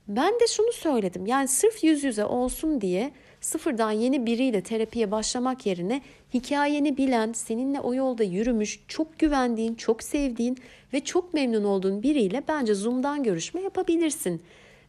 Ben 0.07 0.33
de 0.33 0.47
şunu 0.47 0.71
söyledim. 0.71 1.25
Yani 1.25 1.47
sırf 1.47 1.83
yüz 1.83 2.03
yüze 2.03 2.25
olsun 2.25 2.81
diye 2.81 3.11
sıfırdan 3.41 3.91
yeni 3.91 4.25
biriyle 4.25 4.61
terapiye 4.61 5.11
başlamak 5.11 5.65
yerine 5.65 6.01
hikayeni 6.33 6.97
bilen, 6.97 7.33
seninle 7.33 7.79
o 7.79 7.93
yolda 7.93 8.23
yürümüş, 8.23 8.79
çok 8.87 9.19
güvendiğin, 9.19 9.75
çok 9.75 10.03
sevdiğin 10.03 10.57
ve 10.93 10.99
çok 10.99 11.33
memnun 11.33 11.63
olduğun 11.63 12.03
biriyle 12.03 12.43
bence 12.47 12.75
Zoom'dan 12.75 13.23
görüşme 13.23 13.61
yapabilirsin. 13.61 14.41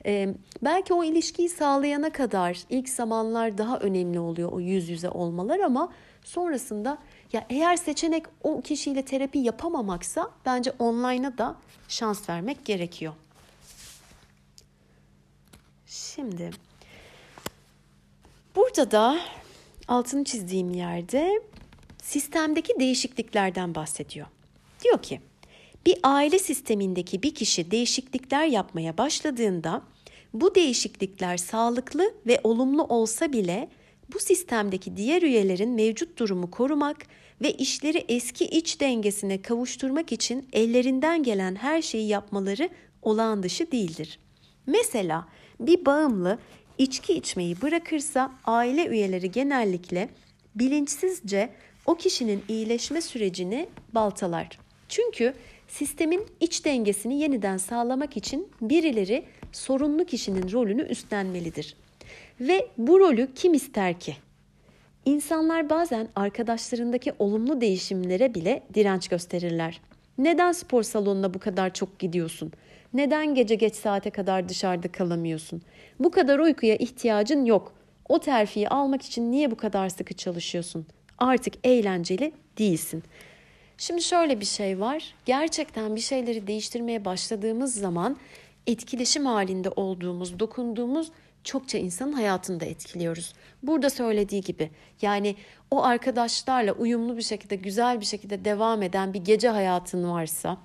Ee, 0.07 0.29
belki 0.63 0.95
o 0.95 1.05
ilişkiyi 1.05 1.49
sağlayana 1.49 2.11
kadar 2.11 2.59
ilk 2.71 2.89
zamanlar 2.89 3.59
daha 3.59 3.79
önemli 3.79 4.21
oluyor 4.21 4.53
o 4.53 4.61
yüz 4.61 4.89
yüze 4.89 5.11
olmalar 5.11 5.61
ama 5.61 5.93
sonrasında 6.25 6.99
ya 7.33 7.47
eğer 7.51 7.77
seçenek 7.77 8.25
o 8.43 8.61
kişiyle 8.61 9.05
terapi 9.05 9.39
yapamamaksa 9.39 10.31
bence 10.47 10.73
online'a 10.79 11.39
da 11.39 11.57
şans 11.89 12.29
vermek 12.29 12.65
gerekiyor. 12.65 13.13
Şimdi 15.87 16.51
burada 18.57 18.91
da 18.91 19.19
altını 19.89 20.25
çizdiğim 20.25 20.71
yerde 20.71 21.43
sistemdeki 22.03 22.81
değişikliklerden 22.81 23.75
bahsediyor. 23.75 24.27
Diyor 24.85 25.03
ki 25.03 25.21
bir 25.87 25.99
aile 26.03 26.39
sistemindeki 26.39 27.23
bir 27.23 27.35
kişi 27.35 27.71
değişiklikler 27.71 28.47
yapmaya 28.47 28.99
başladığında 28.99 29.83
bu 30.35 30.55
değişiklikler 30.55 31.37
sağlıklı 31.37 32.15
ve 32.27 32.41
olumlu 32.45 32.85
olsa 32.85 33.33
bile 33.33 33.69
bu 34.13 34.19
sistemdeki 34.19 34.97
diğer 34.97 35.23
üyelerin 35.23 35.71
mevcut 35.71 36.19
durumu 36.19 36.51
korumak 36.51 36.97
ve 37.43 37.53
işleri 37.53 38.05
eski 38.09 38.45
iç 38.45 38.81
dengesine 38.81 39.43
kavuşturmak 39.43 40.13
için 40.13 40.49
ellerinden 40.53 41.23
gelen 41.23 41.55
her 41.55 41.83
şeyi 41.83 42.09
yapmaları 42.09 42.69
olağan 43.03 43.43
dışı 43.43 43.73
değildir. 43.73 44.19
Mesela 44.67 45.29
bir 45.61 45.87
bağımlı 45.87 46.39
içki 46.79 47.13
içmeyi 47.13 47.63
bırakırsa 47.63 48.33
aile 48.45 48.87
üyeleri 48.87 49.31
genellikle 49.31 50.09
bilinçsizce 50.55 51.51
o 51.87 51.95
kişinin 51.95 52.43
iyileşme 52.49 53.01
sürecini 53.01 53.69
baltalar. 53.95 54.59
Çünkü 54.89 55.35
sistemin 55.69 56.27
iç 56.41 56.65
dengesini 56.65 57.21
yeniden 57.21 57.57
sağlamak 57.57 58.17
için 58.17 58.49
birileri 58.61 59.25
sorunlu 59.53 60.05
kişinin 60.05 60.53
rolünü 60.53 60.83
üstlenmelidir. 60.83 61.77
Ve 62.41 62.69
bu 62.79 63.01
rolü 63.01 63.35
kim 63.35 63.55
ister 63.55 64.01
ki? 64.01 64.17
İnsanlar 65.05 65.71
bazen 65.71 66.09
arkadaşlarındaki 66.17 67.13
olumlu 67.19 67.61
değişimlere 67.61 68.35
bile 68.35 68.63
direnç 68.75 69.09
gösterirler. 69.09 69.81
Neden 70.19 70.53
spor 70.53 70.83
salonuna 70.83 71.35
bu 71.35 71.39
kadar 71.39 71.75
çok 71.75 71.99
gidiyorsun? 71.99 72.53
Neden 72.95 73.35
gece 73.35 73.55
geç 73.55 73.75
saate 73.75 74.11
kadar 74.11 74.49
dışarıda 74.49 74.93
kalamıyorsun? 74.93 75.63
Bu 76.01 76.11
kadar 76.11 76.39
uykuya 76.39 76.77
ihtiyacın 76.77 77.45
yok. 77.45 77.75
O 78.09 78.19
terfiyi 78.19 78.69
almak 78.69 79.03
için 79.03 79.33
niye 79.33 79.51
bu 79.51 79.57
kadar 79.57 79.89
sıkı 79.89 80.15
çalışıyorsun? 80.15 80.87
Artık 81.19 81.55
eğlenceli 81.65 82.33
değilsin. 82.59 83.03
Şimdi 83.79 84.03
şöyle 84.03 84.41
bir 84.41 84.45
şey 84.45 84.81
var. 84.81 85.15
Gerçekten 85.25 85.97
bir 85.97 86.01
şeyleri 86.01 86.47
değiştirmeye 86.47 87.05
başladığımız 87.05 87.75
zaman 87.75 88.17
etkileşim 88.67 89.27
halinde 89.27 89.71
olduğumuz, 89.71 90.39
dokunduğumuz 90.39 91.11
çokça 91.47 91.79
insanın 91.79 92.13
hayatını 92.13 92.61
da 92.61 92.65
etkiliyoruz. 92.65 93.33
Burada 93.63 93.91
söylediği 93.91 94.41
gibi 94.41 94.71
yani 95.03 95.37
o 95.71 95.85
arkadaşlarla 95.85 96.73
uyumlu 96.73 97.17
bir 97.17 97.23
şekilde, 97.23 97.57
güzel 97.57 98.01
bir 98.01 98.07
şekilde 98.07 98.45
devam 98.45 98.83
eden 98.83 99.15
bir 99.15 99.21
gece 99.25 99.49
hayatın 99.49 100.11
varsa 100.11 100.59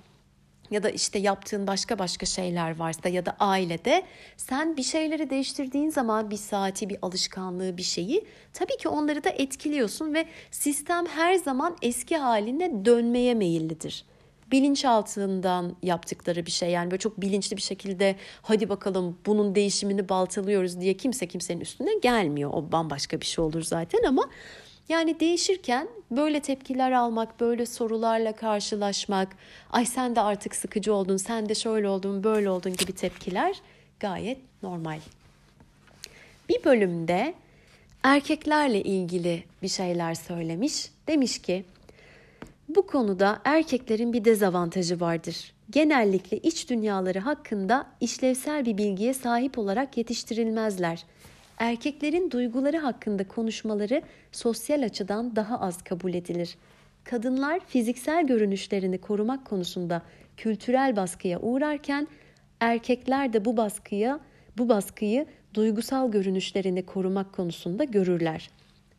ya 0.70 0.82
da 0.82 0.90
işte 0.90 1.18
yaptığın 1.18 1.66
başka 1.66 1.98
başka 1.98 2.26
şeyler 2.26 2.78
varsa 2.78 3.08
ya 3.08 3.26
da 3.26 3.36
ailede 3.40 4.02
sen 4.36 4.76
bir 4.76 4.82
şeyleri 4.82 5.30
değiştirdiğin 5.30 5.90
zaman 5.90 6.30
bir 6.30 6.36
saati, 6.36 6.88
bir 6.88 6.98
alışkanlığı, 7.02 7.76
bir 7.76 7.82
şeyi 7.82 8.24
tabii 8.52 8.76
ki 8.76 8.88
onları 8.88 9.24
da 9.24 9.30
etkiliyorsun 9.30 10.14
ve 10.14 10.26
sistem 10.50 11.06
her 11.06 11.34
zaman 11.34 11.76
eski 11.82 12.16
haline 12.16 12.84
dönmeye 12.84 13.34
meyillidir 13.34 14.04
bilinçaltından 14.52 15.76
yaptıkları 15.82 16.46
bir 16.46 16.50
şey. 16.50 16.70
Yani 16.70 16.90
böyle 16.90 17.00
çok 17.00 17.20
bilinçli 17.20 17.56
bir 17.56 17.62
şekilde 17.62 18.16
hadi 18.42 18.68
bakalım 18.68 19.18
bunun 19.26 19.54
değişimini 19.54 20.08
baltalıyoruz 20.08 20.80
diye 20.80 20.94
kimse 20.94 21.26
kimsenin 21.26 21.60
üstüne 21.60 21.98
gelmiyor. 22.02 22.50
O 22.54 22.72
bambaşka 22.72 23.20
bir 23.20 23.26
şey 23.26 23.44
olur 23.44 23.62
zaten 23.62 24.02
ama 24.08 24.28
yani 24.88 25.20
değişirken 25.20 25.88
böyle 26.10 26.40
tepkiler 26.40 26.92
almak, 26.92 27.40
böyle 27.40 27.66
sorularla 27.66 28.32
karşılaşmak, 28.32 29.36
ay 29.70 29.86
sen 29.86 30.16
de 30.16 30.20
artık 30.20 30.54
sıkıcı 30.54 30.94
oldun, 30.94 31.16
sen 31.16 31.48
de 31.48 31.54
şöyle 31.54 31.88
oldun, 31.88 32.24
böyle 32.24 32.50
oldun 32.50 32.72
gibi 32.72 32.92
tepkiler 32.92 33.56
gayet 34.00 34.38
normal. 34.62 34.98
Bir 36.48 36.64
bölümde 36.64 37.34
erkeklerle 38.02 38.82
ilgili 38.82 39.44
bir 39.62 39.68
şeyler 39.68 40.14
söylemiş. 40.14 40.90
Demiş 41.08 41.42
ki 41.42 41.64
bu 42.74 42.86
konuda 42.86 43.40
erkeklerin 43.44 44.12
bir 44.12 44.24
dezavantajı 44.24 45.00
vardır. 45.00 45.52
Genellikle 45.70 46.38
iç 46.38 46.70
dünyaları 46.70 47.18
hakkında 47.18 47.86
işlevsel 48.00 48.66
bir 48.66 48.78
bilgiye 48.78 49.14
sahip 49.14 49.58
olarak 49.58 49.96
yetiştirilmezler. 49.96 51.04
Erkeklerin 51.58 52.30
duyguları 52.30 52.78
hakkında 52.78 53.28
konuşmaları 53.28 54.02
sosyal 54.32 54.82
açıdan 54.82 55.36
daha 55.36 55.60
az 55.60 55.82
kabul 55.82 56.14
edilir. 56.14 56.56
Kadınlar 57.04 57.60
fiziksel 57.66 58.26
görünüşlerini 58.26 58.98
korumak 58.98 59.44
konusunda 59.44 60.02
kültürel 60.36 60.96
baskıya 60.96 61.40
uğrarken 61.40 62.08
erkekler 62.60 63.32
de 63.32 63.44
bu 63.44 63.56
baskıya 63.56 64.20
bu 64.58 64.68
baskıyı 64.68 65.26
duygusal 65.54 66.10
görünüşlerini 66.10 66.86
korumak 66.86 67.32
konusunda 67.32 67.84
görürler. 67.84 68.50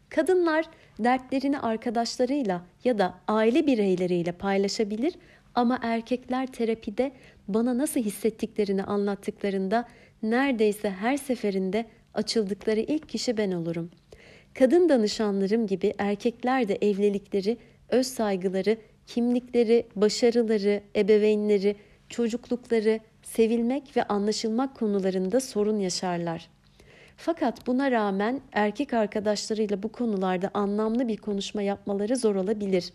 Kadınlar 0.10 0.66
dertlerini 1.00 1.60
arkadaşlarıyla 1.60 2.62
ya 2.84 2.98
da 2.98 3.14
aile 3.28 3.68
bireyleriyle 3.68 4.32
paylaşabilir 4.32 5.14
ama 5.56 5.80
erkekler 5.82 6.48
terapide 6.48 7.12
bana 7.48 7.78
nasıl 7.78 8.00
hissettiklerini 8.00 8.84
anlattıklarında 8.84 9.86
neredeyse 10.24 10.90
her 10.90 11.18
seferinde 11.18 11.86
açıldıkları 12.14 12.80
ilk 12.80 13.10
kişi 13.10 13.38
ben 13.38 13.52
olurum. 13.52 13.92
Kadın 14.54 14.90
danışanlarım 14.90 15.68
gibi 15.68 15.94
erkekler 15.98 16.68
de 16.68 16.76
evlilikleri, 16.76 17.58
öz 17.90 18.08
saygıları, 18.08 18.78
kimlikleri, 19.08 19.88
başarıları, 19.96 20.82
ebeveynleri, 20.96 21.76
çocuklukları, 22.10 23.00
sevilmek 23.24 23.98
ve 23.98 24.04
anlaşılmak 24.04 24.76
konularında 24.76 25.40
sorun 25.40 25.80
yaşarlar. 25.80 26.50
Fakat 27.18 27.68
buna 27.68 27.92
rağmen 27.92 28.42
erkek 28.52 28.94
arkadaşlarıyla 28.94 29.84
bu 29.84 29.92
konularda 29.92 30.52
anlamlı 30.54 31.08
bir 31.08 31.18
konuşma 31.18 31.62
yapmaları 31.62 32.18
zor 32.18 32.36
olabilir. 32.36 32.94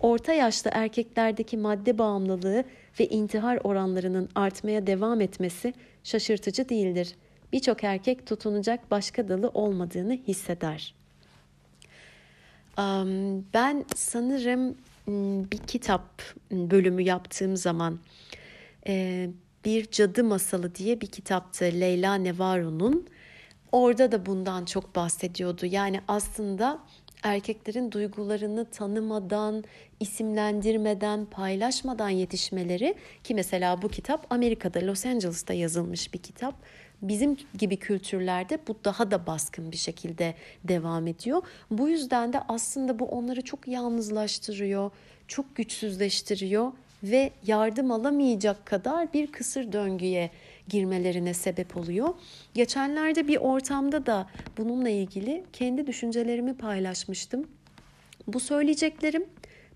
Orta 0.00 0.32
yaşta 0.32 0.70
erkeklerdeki 0.72 1.56
madde 1.56 1.98
bağımlılığı 1.98 2.64
ve 3.00 3.06
intihar 3.06 3.58
oranlarının 3.64 4.28
artmaya 4.34 4.86
devam 4.86 5.20
etmesi 5.20 5.74
şaşırtıcı 6.04 6.68
değildir. 6.68 7.14
Birçok 7.52 7.84
erkek 7.84 8.26
tutunacak 8.26 8.90
başka 8.90 9.28
dalı 9.28 9.48
olmadığını 9.48 10.12
hisseder. 10.12 10.94
Ben 13.54 13.84
sanırım 13.94 14.76
bir 15.52 15.58
kitap 15.58 16.22
bölümü 16.50 17.02
yaptığım 17.02 17.56
zaman 17.56 17.98
bir 19.64 19.90
cadı 19.90 20.24
masalı 20.24 20.74
diye 20.74 21.00
bir 21.00 21.06
kitaptı 21.06 21.64
Leyla 21.64 22.14
Nevaro'nun. 22.14 23.08
Orada 23.76 24.12
da 24.12 24.26
bundan 24.26 24.64
çok 24.64 24.96
bahsediyordu. 24.96 25.66
Yani 25.66 26.00
aslında 26.08 26.78
erkeklerin 27.22 27.92
duygularını 27.92 28.64
tanımadan, 28.64 29.64
isimlendirmeden, 30.00 31.24
paylaşmadan 31.24 32.08
yetişmeleri 32.08 32.94
ki 33.24 33.34
mesela 33.34 33.82
bu 33.82 33.88
kitap 33.88 34.26
Amerika'da 34.30 34.86
Los 34.86 35.06
Angeles'ta 35.06 35.54
yazılmış 35.54 36.14
bir 36.14 36.18
kitap. 36.18 36.54
Bizim 37.02 37.36
gibi 37.58 37.76
kültürlerde 37.76 38.58
bu 38.68 38.76
daha 38.84 39.10
da 39.10 39.26
baskın 39.26 39.72
bir 39.72 39.76
şekilde 39.76 40.34
devam 40.64 41.06
ediyor. 41.06 41.42
Bu 41.70 41.88
yüzden 41.88 42.32
de 42.32 42.40
aslında 42.48 42.98
bu 42.98 43.04
onları 43.04 43.42
çok 43.42 43.68
yalnızlaştırıyor, 43.68 44.90
çok 45.28 45.56
güçsüzleştiriyor 45.56 46.72
ve 47.02 47.30
yardım 47.46 47.90
alamayacak 47.90 48.66
kadar 48.66 49.12
bir 49.12 49.32
kısır 49.32 49.72
döngüye 49.72 50.30
girmelerine 50.68 51.34
sebep 51.34 51.76
oluyor. 51.76 52.08
Geçenlerde 52.54 53.28
bir 53.28 53.36
ortamda 53.36 54.06
da 54.06 54.26
bununla 54.58 54.88
ilgili 54.88 55.44
kendi 55.52 55.86
düşüncelerimi 55.86 56.56
paylaşmıştım. 56.56 57.46
Bu 58.26 58.40
söyleyeceklerim 58.40 59.26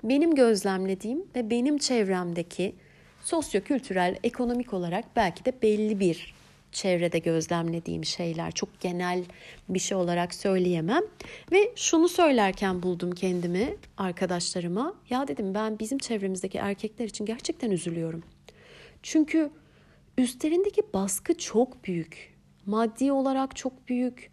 benim 0.04 0.34
gözlemlediğim 0.34 1.24
ve 1.36 1.50
benim 1.50 1.78
çevremdeki 1.78 2.74
sosyo-kültürel, 3.22 4.16
ekonomik 4.24 4.74
olarak 4.74 5.04
belki 5.16 5.44
de 5.44 5.52
belli 5.62 6.00
bir 6.00 6.34
çevrede 6.72 7.18
gözlemlediğim 7.18 8.04
şeyler. 8.04 8.52
Çok 8.52 8.80
genel 8.80 9.24
bir 9.68 9.78
şey 9.78 9.96
olarak 9.96 10.34
söyleyemem. 10.34 11.02
Ve 11.52 11.72
şunu 11.76 12.08
söylerken 12.08 12.82
buldum 12.82 13.12
kendimi 13.12 13.76
arkadaşlarıma. 13.96 14.94
Ya 15.10 15.28
dedim 15.28 15.54
ben 15.54 15.78
bizim 15.78 15.98
çevremizdeki 15.98 16.58
erkekler 16.58 17.04
için 17.04 17.26
gerçekten 17.26 17.70
üzülüyorum. 17.70 18.22
Çünkü 19.02 19.50
üstlerindeki 20.18 20.82
baskı 20.94 21.38
çok 21.38 21.84
büyük. 21.84 22.34
Maddi 22.66 23.12
olarak 23.12 23.56
çok 23.56 23.88
büyük. 23.88 24.30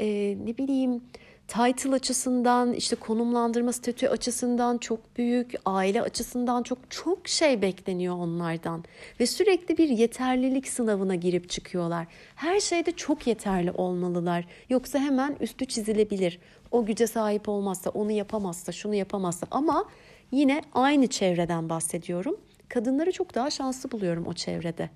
Ee, 0.00 0.36
ne 0.44 0.58
bileyim 0.58 1.02
title 1.48 1.94
açısından, 1.94 2.72
işte 2.72 2.96
konumlandırma 2.96 3.72
statü 3.72 4.08
açısından 4.08 4.78
çok 4.78 5.16
büyük, 5.16 5.54
aile 5.64 6.02
açısından 6.02 6.62
çok 6.62 6.78
çok 6.90 7.28
şey 7.28 7.62
bekleniyor 7.62 8.16
onlardan 8.16 8.84
ve 9.20 9.26
sürekli 9.26 9.78
bir 9.78 9.88
yeterlilik 9.88 10.68
sınavına 10.68 11.14
girip 11.14 11.50
çıkıyorlar. 11.50 12.06
Her 12.34 12.60
şeyde 12.60 12.92
çok 12.92 13.26
yeterli 13.26 13.70
olmalılar. 13.70 14.44
Yoksa 14.68 14.98
hemen 14.98 15.36
üstü 15.40 15.66
çizilebilir. 15.66 16.38
O 16.70 16.84
güce 16.84 17.06
sahip 17.06 17.48
olmazsa, 17.48 17.90
onu 17.90 18.10
yapamazsa, 18.10 18.72
şunu 18.72 18.94
yapamazsa 18.94 19.46
ama 19.50 19.84
yine 20.30 20.62
aynı 20.72 21.06
çevreden 21.06 21.68
bahsediyorum. 21.68 22.36
Kadınları 22.68 23.12
çok 23.12 23.34
daha 23.34 23.50
şanslı 23.50 23.90
buluyorum 23.90 24.26
o 24.26 24.32
çevrede. 24.32 24.90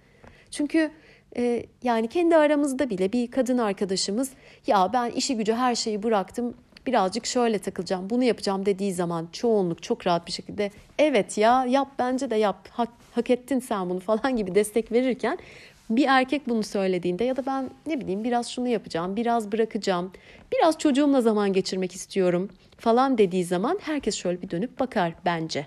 Çünkü 0.50 0.91
e, 1.36 1.67
yani 1.82 2.08
kendi 2.08 2.36
aramızda 2.36 2.91
bile 2.91 3.13
bir 3.13 3.30
kadın 3.30 3.58
arkadaşımız 3.58 4.30
ya 4.67 4.91
ben 4.93 5.10
işi 5.10 5.36
gücü 5.36 5.52
her 5.52 5.75
şeyi 5.75 6.02
bıraktım 6.02 6.54
birazcık 6.86 7.26
şöyle 7.26 7.58
takılacağım 7.58 8.10
bunu 8.10 8.25
yapacağım 8.25 8.67
dediği 8.67 8.93
zaman 8.93 9.28
çoğunluk 9.32 9.82
çok 9.82 10.06
rahat 10.06 10.26
bir 10.26 10.32
şekilde 10.32 10.71
evet 10.99 11.39
ya 11.39 11.65
yap 11.69 11.89
bence 11.99 12.30
de 12.30 12.36
yap 12.36 12.69
hak, 12.71 12.89
hak 13.13 13.30
ettin 13.30 13.60
sen 13.60 13.91
bunu 13.91 14.00
falan 14.10 14.36
gibi 14.36 14.54
destek 14.54 14.93
verirken 14.93 15.39
bir 15.91 16.06
erkek 16.08 16.49
bunu 16.49 16.63
söylediğinde 16.63 17.25
ya 17.25 17.36
da 17.36 17.47
ben 17.47 17.71
ne 17.86 18.00
bileyim 18.00 18.25
biraz 18.25 18.50
şunu 18.50 18.69
yapacağım, 18.69 19.17
biraz 19.17 19.52
bırakacağım, 19.52 20.13
biraz 20.52 20.78
çocuğumla 20.78 21.21
zaman 21.21 21.52
geçirmek 21.52 21.95
istiyorum 21.95 22.49
falan 22.78 23.19
dediği 23.19 23.45
zaman 23.45 23.78
herkes 23.82 24.15
şöyle 24.15 24.43
bir 24.43 24.50
dönüp 24.50 24.80
bakar 24.80 25.13
bence. 25.25 25.67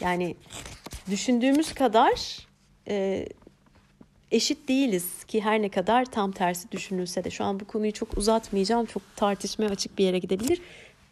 Yani 0.00 0.36
düşündüğümüz 1.10 1.74
kadar 1.74 2.46
e, 2.88 3.26
eşit 4.30 4.68
değiliz 4.68 5.24
ki 5.24 5.40
her 5.40 5.62
ne 5.62 5.68
kadar 5.68 6.04
tam 6.04 6.32
tersi 6.32 6.72
düşünülse 6.72 7.24
de 7.24 7.30
şu 7.30 7.44
an 7.44 7.60
bu 7.60 7.64
konuyu 7.64 7.92
çok 7.92 8.18
uzatmayacağım. 8.18 8.86
Çok 8.86 9.02
tartışmaya 9.16 9.68
açık 9.68 9.98
bir 9.98 10.04
yere 10.04 10.18
gidebilir. 10.18 10.60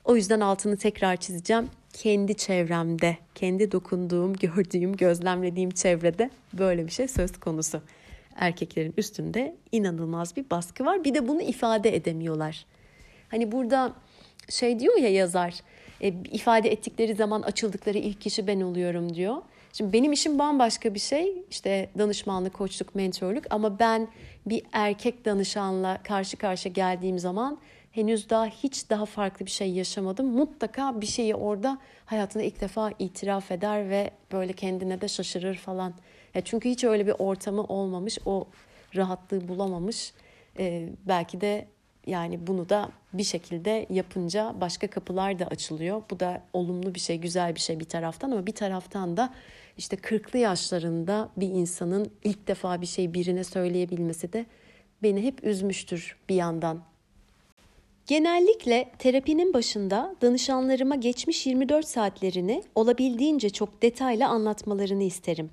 O 0.05 0.17
yüzden 0.17 0.41
altını 0.41 0.77
tekrar 0.77 1.17
çizeceğim. 1.17 1.71
Kendi 1.93 2.37
çevremde, 2.37 3.17
kendi 3.35 3.73
dokunduğum, 3.73 4.33
gördüğüm, 4.37 4.97
gözlemlediğim 4.97 5.71
çevrede 5.71 6.31
böyle 6.53 6.87
bir 6.87 6.93
şey 6.93 7.09
söz 7.09 7.41
konusu. 7.41 7.83
Erkeklerin 8.37 8.95
üstünde 8.97 9.57
inanılmaz 9.73 10.37
bir 10.37 10.51
baskı 10.51 10.85
var. 10.85 11.05
Bir 11.05 11.15
de 11.15 11.29
bunu 11.29 11.43
ifade 11.43 11.97
edemiyorlar. 11.97 12.67
Hani 13.29 13.53
burada 13.53 13.93
şey 14.49 14.79
diyor 14.81 14.97
ya 14.97 15.09
yazar, 15.09 15.55
e, 16.01 16.09
ifade 16.09 16.73
ettikleri 16.73 17.15
zaman 17.15 17.43
açıldıkları 17.43 17.99
ilk 17.99 18.21
kişi 18.21 18.47
ben 18.47 18.61
oluyorum 18.61 19.15
diyor. 19.15 19.37
Şimdi 19.73 19.93
benim 19.93 20.13
işim 20.13 20.39
bambaşka 20.39 20.95
bir 20.95 20.99
şey. 20.99 21.45
İşte 21.51 21.91
danışmanlık, 21.99 22.55
koçluk, 22.55 22.95
mentorluk 22.95 23.45
ama 23.51 23.79
ben 23.79 24.09
bir 24.47 24.63
erkek 24.73 25.25
danışanla 25.25 26.03
karşı 26.03 26.37
karşıya 26.37 26.73
geldiğim 26.73 27.19
zaman 27.19 27.59
henüz 27.93 28.31
daha 28.31 28.47
hiç 28.47 28.91
daha 28.91 29.07
farklı 29.07 29.47
bir 29.47 29.51
şey 29.51 29.71
yaşamadım. 29.71 30.27
Mutlaka 30.27 31.01
bir 31.01 31.07
şeyi 31.07 31.35
orada 31.35 31.79
hayatında 32.07 32.45
ilk 32.45 32.61
defa 32.61 32.91
itiraf 32.99 33.51
eder 33.51 33.91
ve 33.91 34.11
böyle 34.33 34.53
kendine 34.53 35.01
de 35.01 35.09
şaşırır 35.09 35.55
falan. 35.55 35.95
Ya 36.35 36.41
çünkü 36.41 36.69
hiç 36.69 36.85
öyle 36.85 37.07
bir 37.07 37.15
ortamı 37.19 37.63
olmamış, 37.63 38.19
o 38.27 38.49
rahatlığı 38.97 39.49
bulamamış. 39.49 40.13
Ee, 40.59 40.89
belki 41.07 41.41
de 41.41 41.67
yani 42.07 42.47
bunu 42.47 42.69
da 42.69 42.91
bir 43.13 43.25
şekilde 43.25 43.87
yapınca 43.91 44.55
başka 44.61 44.87
kapılar 44.87 45.39
da 45.39 45.47
açılıyor. 45.47 46.03
Bu 46.11 46.21
da 46.21 46.43
olumlu 46.53 46.95
bir 46.95 47.01
şey, 47.01 47.19
güzel 47.19 47.55
bir 47.55 47.61
şey 47.61 47.81
bir 47.81 47.85
taraftan 47.85 48.31
ama 48.31 48.47
bir 48.47 48.53
taraftan 48.53 49.17
da 49.17 49.35
işte 49.79 49.97
40'lı 49.97 50.39
yaşlarında 50.39 51.29
bir 51.37 51.49
insanın 51.49 52.11
ilk 52.25 52.49
defa 52.49 52.81
bir 52.81 52.87
şey 52.87 53.15
birine 53.15 53.45
söyleyebilmesi 53.45 54.33
de 54.33 54.47
beni 55.03 55.23
hep 55.23 55.45
üzmüştür 55.45 56.17
bir 56.29 56.35
yandan. 56.35 56.83
Genellikle 58.07 58.91
terapinin 58.99 59.55
başında 59.55 60.17
danışanlarıma 60.23 60.95
geçmiş 60.95 61.47
24 61.47 61.87
saatlerini 61.87 62.63
olabildiğince 62.75 63.51
çok 63.51 63.83
detaylı 63.83 64.27
anlatmalarını 64.27 65.03
isterim. 65.03 65.51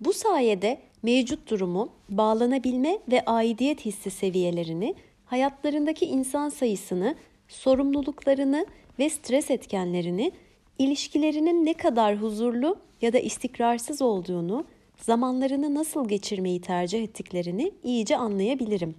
Bu 0.00 0.12
sayede 0.12 0.80
mevcut 1.02 1.50
durumu, 1.50 1.88
bağlanabilme 2.08 2.98
ve 3.10 3.24
aidiyet 3.24 3.84
hissi 3.84 4.10
seviyelerini, 4.10 4.94
hayatlarındaki 5.26 6.06
insan 6.06 6.48
sayısını, 6.48 7.14
sorumluluklarını 7.48 8.66
ve 8.98 9.10
stres 9.10 9.50
etkenlerini 9.50 10.32
ilişkilerinin 10.78 11.66
ne 11.66 11.74
kadar 11.74 12.16
huzurlu 12.16 12.76
ya 13.02 13.12
da 13.12 13.18
istikrarsız 13.18 14.02
olduğunu, 14.02 14.64
zamanlarını 14.96 15.74
nasıl 15.74 16.08
geçirmeyi 16.08 16.60
tercih 16.60 17.02
ettiklerini 17.02 17.72
iyice 17.84 18.16
anlayabilirim. 18.16 18.94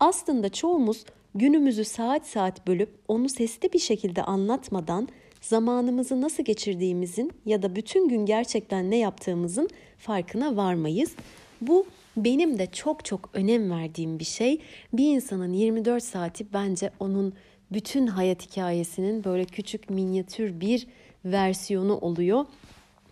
Aslında 0.00 0.48
çoğumuz 0.48 1.04
günümüzü 1.34 1.84
saat 1.84 2.26
saat 2.26 2.66
bölüp 2.66 2.90
onu 3.08 3.28
sesli 3.28 3.72
bir 3.72 3.78
şekilde 3.78 4.22
anlatmadan 4.22 5.08
zamanımızı 5.40 6.20
nasıl 6.20 6.44
geçirdiğimizin 6.44 7.32
ya 7.46 7.62
da 7.62 7.76
bütün 7.76 8.08
gün 8.08 8.26
gerçekten 8.26 8.90
ne 8.90 8.96
yaptığımızın 8.96 9.68
farkına 9.98 10.56
varmayız. 10.56 11.16
Bu 11.60 11.86
benim 12.16 12.58
de 12.58 12.66
çok 12.66 13.04
çok 13.04 13.30
önem 13.34 13.70
verdiğim 13.70 14.18
bir 14.18 14.24
şey. 14.24 14.60
Bir 14.92 15.14
insanın 15.14 15.52
24 15.52 16.02
saati 16.02 16.52
bence 16.52 16.90
onun 17.00 17.34
bütün 17.72 18.06
hayat 18.06 18.42
hikayesinin 18.50 19.24
böyle 19.24 19.44
küçük 19.44 19.90
minyatür 19.90 20.60
bir 20.60 20.86
versiyonu 21.24 21.98
oluyor. 21.98 22.46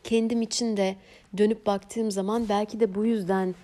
Kendim 0.04 0.42
için 0.42 0.76
de 0.76 0.96
dönüp 1.36 1.66
baktığım 1.66 2.10
zaman 2.10 2.48
belki 2.48 2.80
de 2.80 2.94
bu 2.94 3.06
yüzden 3.06 3.54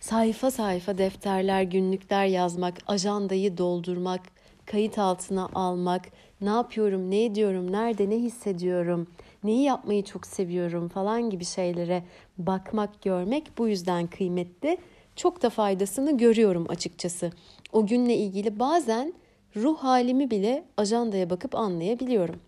sayfa 0.00 0.50
sayfa 0.50 0.98
defterler, 0.98 1.62
günlükler 1.62 2.26
yazmak, 2.26 2.78
ajandayı 2.86 3.58
doldurmak, 3.58 4.20
kayıt 4.66 4.98
altına 4.98 5.48
almak, 5.54 6.08
ne 6.40 6.48
yapıyorum, 6.48 7.10
ne 7.10 7.24
ediyorum, 7.24 7.72
nerede 7.72 8.10
ne 8.10 8.16
hissediyorum, 8.16 9.06
neyi 9.44 9.62
yapmayı 9.62 10.04
çok 10.04 10.26
seviyorum 10.26 10.88
falan 10.88 11.30
gibi 11.30 11.44
şeylere 11.44 12.04
bakmak, 12.38 13.02
görmek 13.02 13.58
bu 13.58 13.68
yüzden 13.68 14.06
kıymetli. 14.06 14.78
Çok 15.16 15.42
da 15.42 15.50
faydasını 15.50 16.18
görüyorum 16.18 16.66
açıkçası. 16.68 17.32
O 17.72 17.86
günle 17.86 18.14
ilgili 18.16 18.58
bazen 18.58 19.14
ruh 19.56 19.78
halimi 19.78 20.30
bile 20.30 20.64
ajandaya 20.76 21.30
bakıp 21.30 21.54
anlayabiliyorum. 21.54 22.40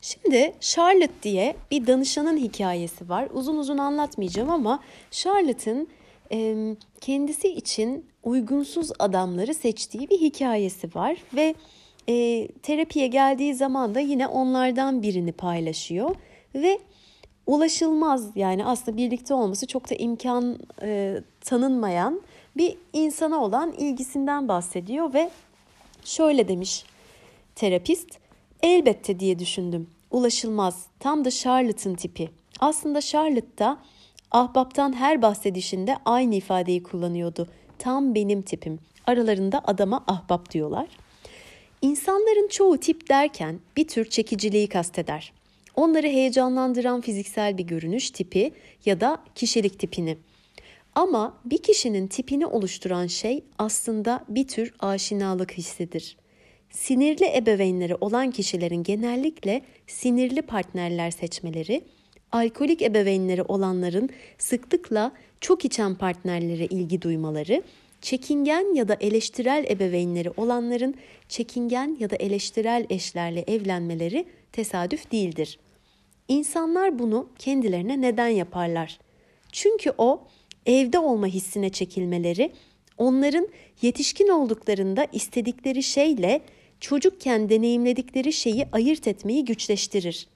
Şimdi 0.00 0.54
Charlotte 0.60 1.22
diye 1.22 1.56
bir 1.70 1.86
danışanın 1.86 2.36
hikayesi 2.36 3.08
var. 3.08 3.28
Uzun 3.32 3.58
uzun 3.58 3.78
anlatmayacağım 3.78 4.50
ama 4.50 4.80
Charlotte'ın 5.10 5.88
kendisi 7.00 7.48
için 7.48 8.06
uygunsuz 8.22 8.90
adamları 8.98 9.54
seçtiği 9.54 10.10
bir 10.10 10.20
hikayesi 10.20 10.94
var 10.94 11.16
ve 11.34 11.54
e, 12.08 12.48
terapiye 12.62 13.06
geldiği 13.06 13.54
zaman 13.54 13.94
da 13.94 14.00
yine 14.00 14.26
onlardan 14.26 15.02
birini 15.02 15.32
paylaşıyor. 15.32 16.16
Ve 16.54 16.78
ulaşılmaz 17.46 18.36
yani 18.36 18.64
aslında 18.64 18.96
birlikte 18.96 19.34
olması 19.34 19.66
çok 19.66 19.90
da 19.90 19.94
imkan 19.94 20.58
e, 20.82 21.20
tanınmayan 21.40 22.20
bir 22.56 22.76
insana 22.92 23.44
olan 23.44 23.72
ilgisinden 23.72 24.48
bahsediyor 24.48 25.14
ve 25.14 25.30
şöyle 26.04 26.48
demiş 26.48 26.84
terapist 27.54 28.18
elbette 28.62 29.20
diye 29.20 29.38
düşündüm. 29.38 29.90
Ulaşılmaz 30.10 30.86
tam 31.00 31.24
da 31.24 31.30
Charlotte'ın 31.30 31.94
tipi. 31.94 32.30
Aslında 32.60 33.00
Charlotte 33.00 33.58
da 33.58 33.78
ahbaptan 34.30 34.92
her 34.92 35.22
bahsedişinde 35.22 35.96
aynı 36.04 36.34
ifadeyi 36.34 36.82
kullanıyordu. 36.82 37.48
Tam 37.78 38.14
benim 38.14 38.42
tipim. 38.42 38.78
Aralarında 39.06 39.60
adama 39.64 40.04
ahbap 40.06 40.50
diyorlar 40.50 40.86
İnsanların 41.84 42.48
çoğu 42.48 42.78
tip 42.78 43.08
derken 43.08 43.60
bir 43.76 43.88
tür 43.88 44.04
çekiciliği 44.04 44.68
kasteder. 44.68 45.32
Onları 45.74 46.06
heyecanlandıran 46.06 47.00
fiziksel 47.00 47.58
bir 47.58 47.64
görünüş 47.64 48.10
tipi 48.10 48.52
ya 48.84 49.00
da 49.00 49.18
kişilik 49.34 49.78
tipini. 49.78 50.16
Ama 50.94 51.40
bir 51.44 51.58
kişinin 51.58 52.06
tipini 52.06 52.46
oluşturan 52.46 53.06
şey 53.06 53.44
aslında 53.58 54.24
bir 54.28 54.48
tür 54.48 54.74
aşinalık 54.78 55.52
hissidir. 55.52 56.16
Sinirli 56.70 57.36
ebeveynleri 57.36 57.94
olan 57.94 58.30
kişilerin 58.30 58.82
genellikle 58.82 59.62
sinirli 59.86 60.42
partnerler 60.42 61.10
seçmeleri, 61.10 61.84
alkolik 62.32 62.82
ebeveynleri 62.82 63.42
olanların 63.42 64.10
sıklıkla 64.38 65.12
çok 65.40 65.64
içen 65.64 65.94
partnerlere 65.94 66.64
ilgi 66.64 67.02
duymaları 67.02 67.62
çekingen 68.04 68.74
ya 68.74 68.88
da 68.88 68.96
eleştirel 69.00 69.66
ebeveynleri 69.70 70.30
olanların 70.36 70.94
çekingen 71.28 71.96
ya 72.00 72.10
da 72.10 72.16
eleştirel 72.16 72.86
eşlerle 72.90 73.44
evlenmeleri 73.46 74.24
tesadüf 74.52 75.12
değildir. 75.12 75.58
İnsanlar 76.28 76.98
bunu 76.98 77.28
kendilerine 77.38 78.00
neden 78.00 78.28
yaparlar? 78.28 78.98
Çünkü 79.52 79.92
o 79.98 80.22
evde 80.66 80.98
olma 80.98 81.26
hissine 81.26 81.70
çekilmeleri 81.70 82.52
onların 82.98 83.48
yetişkin 83.82 84.28
olduklarında 84.28 85.06
istedikleri 85.12 85.82
şeyle 85.82 86.40
çocukken 86.80 87.48
deneyimledikleri 87.48 88.32
şeyi 88.32 88.66
ayırt 88.72 89.08
etmeyi 89.08 89.44
güçleştirir. 89.44 90.28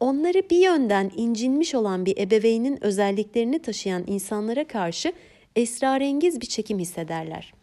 Onları 0.00 0.50
bir 0.50 0.58
yönden 0.58 1.10
incinmiş 1.16 1.74
olan 1.74 2.06
bir 2.06 2.16
ebeveynin 2.16 2.84
özelliklerini 2.84 3.58
taşıyan 3.58 4.04
insanlara 4.06 4.64
karşı 4.66 5.12
esrarengiz 5.56 6.40
bir 6.40 6.46
çekim 6.46 6.78
hissederler. 6.78 7.54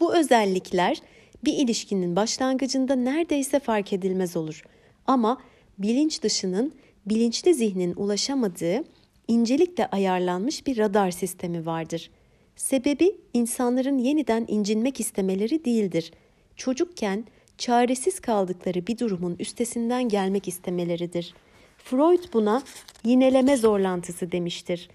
Bu 0.00 0.16
özellikler 0.16 1.02
bir 1.44 1.52
ilişkinin 1.52 2.16
başlangıcında 2.16 2.94
neredeyse 2.94 3.58
fark 3.58 3.92
edilmez 3.92 4.36
olur. 4.36 4.62
Ama 5.06 5.42
bilinç 5.78 6.22
dışının 6.22 6.72
bilinçli 7.06 7.54
zihnin 7.54 7.94
ulaşamadığı 7.96 8.84
incelikle 9.28 9.86
ayarlanmış 9.86 10.66
bir 10.66 10.78
radar 10.78 11.10
sistemi 11.10 11.66
vardır. 11.66 12.10
Sebebi 12.56 13.16
insanların 13.34 13.98
yeniden 13.98 14.44
incinmek 14.48 15.00
istemeleri 15.00 15.64
değildir. 15.64 16.12
Çocukken 16.56 17.24
çaresiz 17.58 18.20
kaldıkları 18.20 18.86
bir 18.86 18.98
durumun 18.98 19.36
üstesinden 19.38 20.08
gelmek 20.08 20.48
istemeleridir. 20.48 21.34
Freud 21.78 22.32
buna 22.32 22.62
yineleme 23.04 23.56
zorlantısı 23.56 24.32
demiştir 24.32 24.88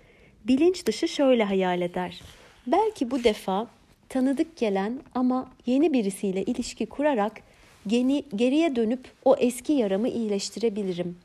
bilinç 0.48 0.86
dışı 0.86 1.08
şöyle 1.08 1.44
hayal 1.44 1.82
eder. 1.82 2.22
Belki 2.68 3.12
bu 3.12 3.24
defa 3.24 3.68
tanıdık 4.10 4.58
gelen 4.58 5.00
ama 5.16 5.52
yeni 5.66 5.94
birisiyle 5.94 6.44
ilişki 6.44 6.86
kurarak 6.86 7.42
geni, 7.88 8.24
geriye 8.36 8.76
dönüp 8.76 9.12
o 9.26 9.36
eski 9.36 9.74
yaramı 9.74 10.10
iyileştirebilirim. 10.10 11.18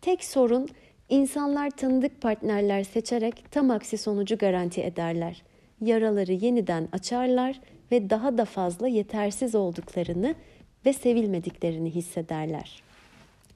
Tek 0.00 0.24
sorun 0.24 0.68
insanlar 1.08 1.70
tanıdık 1.70 2.20
partnerler 2.20 2.84
seçerek 2.84 3.44
tam 3.50 3.70
aksi 3.70 3.98
sonucu 3.98 4.38
garanti 4.38 4.82
ederler. 4.82 5.42
Yaraları 5.80 6.32
yeniden 6.32 6.88
açarlar 6.92 7.60
ve 7.92 8.10
daha 8.10 8.38
da 8.38 8.44
fazla 8.44 8.88
yetersiz 8.88 9.54
olduklarını 9.54 10.34
ve 10.86 10.92
sevilmediklerini 10.92 11.90
hissederler. 11.90 12.82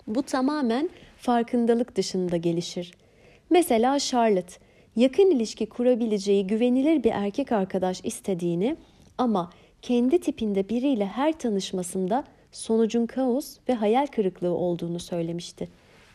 Bu 0.07 0.23
tamamen 0.23 0.91
farkındalık 1.19 1.97
dışında 1.97 2.37
gelişir. 2.37 2.93
Mesela 3.51 3.99
Charlotte 3.99 4.55
yakın 4.97 5.31
ilişki 5.31 5.67
kurabileceği 5.67 6.47
güvenilir 6.47 7.05
bir 7.05 7.11
erkek 7.11 7.53
arkadaş 7.53 8.01
istediğini 8.05 8.77
ama 9.19 9.51
kendi 9.83 10.21
tipinde 10.21 10.69
biriyle 10.69 11.07
her 11.07 11.39
tanışmasında 11.39 12.25
sonucun 12.53 13.07
kaos 13.07 13.59
ve 13.69 13.75
hayal 13.75 14.07
kırıklığı 14.07 14.55
olduğunu 14.55 14.99
söylemişti. 14.99 15.69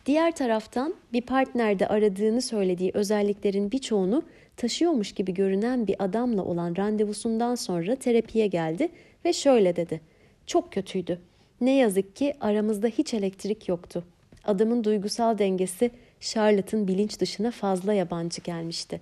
Diğer 0.06 0.36
taraftan 0.36 0.96
bir 1.14 1.22
partnerde 1.22 1.88
aradığını 1.88 2.42
söylediği 2.42 2.92
özelliklerin 2.94 3.72
birçoğunu 3.72 4.24
taşıyormuş 4.58 5.12
gibi 5.12 5.34
görünen 5.34 5.88
bir 5.88 5.96
adamla 6.00 6.44
olan 6.44 6.76
randevusundan 6.78 7.56
sonra 7.56 7.96
terapiye 7.96 8.48
geldi 8.48 8.90
ve 9.26 9.34
şöyle 9.34 9.76
dedi. 9.76 10.02
Çok 10.46 10.72
kötüydü. 10.74 11.20
Ne 11.62 11.76
yazık 11.76 12.16
ki 12.16 12.34
aramızda 12.42 12.88
hiç 12.88 13.14
elektrik 13.14 13.70
yoktu. 13.70 14.04
Adamın 14.46 14.84
duygusal 14.84 15.38
dengesi 15.38 15.92
Charlotte'ın 16.22 16.88
bilinç 16.88 17.20
dışına 17.20 17.52
fazla 17.52 17.94
yabancı 17.94 18.42
gelmişti. 18.42 19.02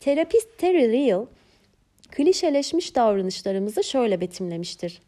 Terapist 0.00 0.58
Terry 0.58 0.92
Real, 0.92 1.26
klişeleşmiş 2.10 2.96
davranışlarımızı 2.96 3.84
şöyle 3.84 4.20
betimlemiştir. 4.20 5.02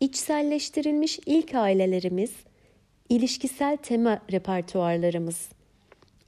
İçselleştirilmiş 0.00 1.20
ilk 1.26 1.54
ailelerimiz, 1.54 2.30
ilişkisel 3.08 3.76
tema 3.76 4.18
repertuarlarımız. 4.32 5.48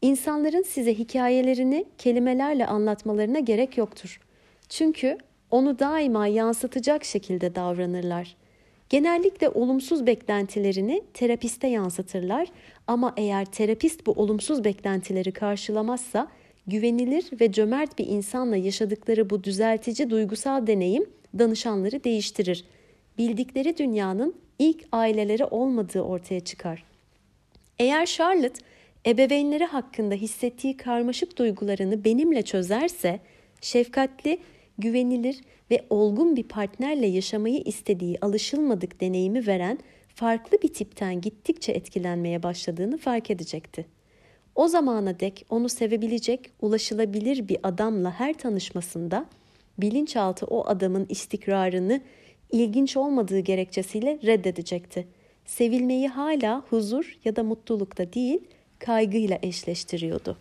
İnsanların 0.02 0.62
size 0.62 0.94
hikayelerini 0.94 1.84
kelimelerle 1.98 2.66
anlatmalarına 2.66 3.38
gerek 3.38 3.78
yoktur. 3.78 4.20
Çünkü 4.68 5.18
onu 5.50 5.78
daima 5.78 6.26
yansıtacak 6.26 7.04
şekilde 7.04 7.54
davranırlar. 7.54 8.36
Genellikle 8.94 9.48
olumsuz 9.48 10.06
beklentilerini 10.06 11.02
terapiste 11.14 11.68
yansıtırlar 11.68 12.48
ama 12.86 13.14
eğer 13.16 13.44
terapist 13.44 14.06
bu 14.06 14.12
olumsuz 14.12 14.64
beklentileri 14.64 15.32
karşılamazsa 15.32 16.28
güvenilir 16.66 17.40
ve 17.40 17.52
cömert 17.52 17.98
bir 17.98 18.06
insanla 18.06 18.56
yaşadıkları 18.56 19.30
bu 19.30 19.44
düzeltici 19.44 20.10
duygusal 20.10 20.66
deneyim 20.66 21.06
danışanları 21.38 22.04
değiştirir. 22.04 22.64
Bildikleri 23.18 23.78
dünyanın 23.78 24.34
ilk 24.58 24.84
aileleri 24.92 25.44
olmadığı 25.44 26.00
ortaya 26.02 26.40
çıkar. 26.40 26.84
Eğer 27.78 28.06
Charlotte 28.06 28.64
ebeveynleri 29.06 29.64
hakkında 29.64 30.14
hissettiği 30.14 30.76
karmaşık 30.76 31.38
duygularını 31.38 32.04
benimle 32.04 32.42
çözerse 32.42 33.20
şefkatli, 33.60 34.38
güvenilir 34.78 35.40
ve 35.70 35.84
olgun 35.90 36.36
bir 36.36 36.42
partnerle 36.42 37.06
yaşamayı 37.06 37.62
istediği 37.64 38.18
alışılmadık 38.20 39.00
deneyimi 39.00 39.46
veren 39.46 39.78
farklı 40.14 40.58
bir 40.62 40.72
tipten 40.72 41.20
gittikçe 41.20 41.72
etkilenmeye 41.72 42.42
başladığını 42.42 42.98
fark 42.98 43.30
edecekti. 43.30 43.86
O 44.54 44.68
zamana 44.68 45.20
dek 45.20 45.46
onu 45.50 45.68
sevebilecek, 45.68 46.50
ulaşılabilir 46.60 47.48
bir 47.48 47.58
adamla 47.62 48.20
her 48.20 48.34
tanışmasında 48.34 49.26
bilinçaltı 49.78 50.46
o 50.46 50.66
adamın 50.66 51.06
istikrarını 51.08 52.00
ilginç 52.52 52.96
olmadığı 52.96 53.40
gerekçesiyle 53.40 54.18
reddedecekti. 54.24 55.06
Sevilmeyi 55.46 56.08
hala 56.08 56.60
huzur 56.70 57.18
ya 57.24 57.36
da 57.36 57.42
mutlulukta 57.42 58.12
değil, 58.12 58.40
kaygıyla 58.78 59.38
eşleştiriyordu. 59.42 60.36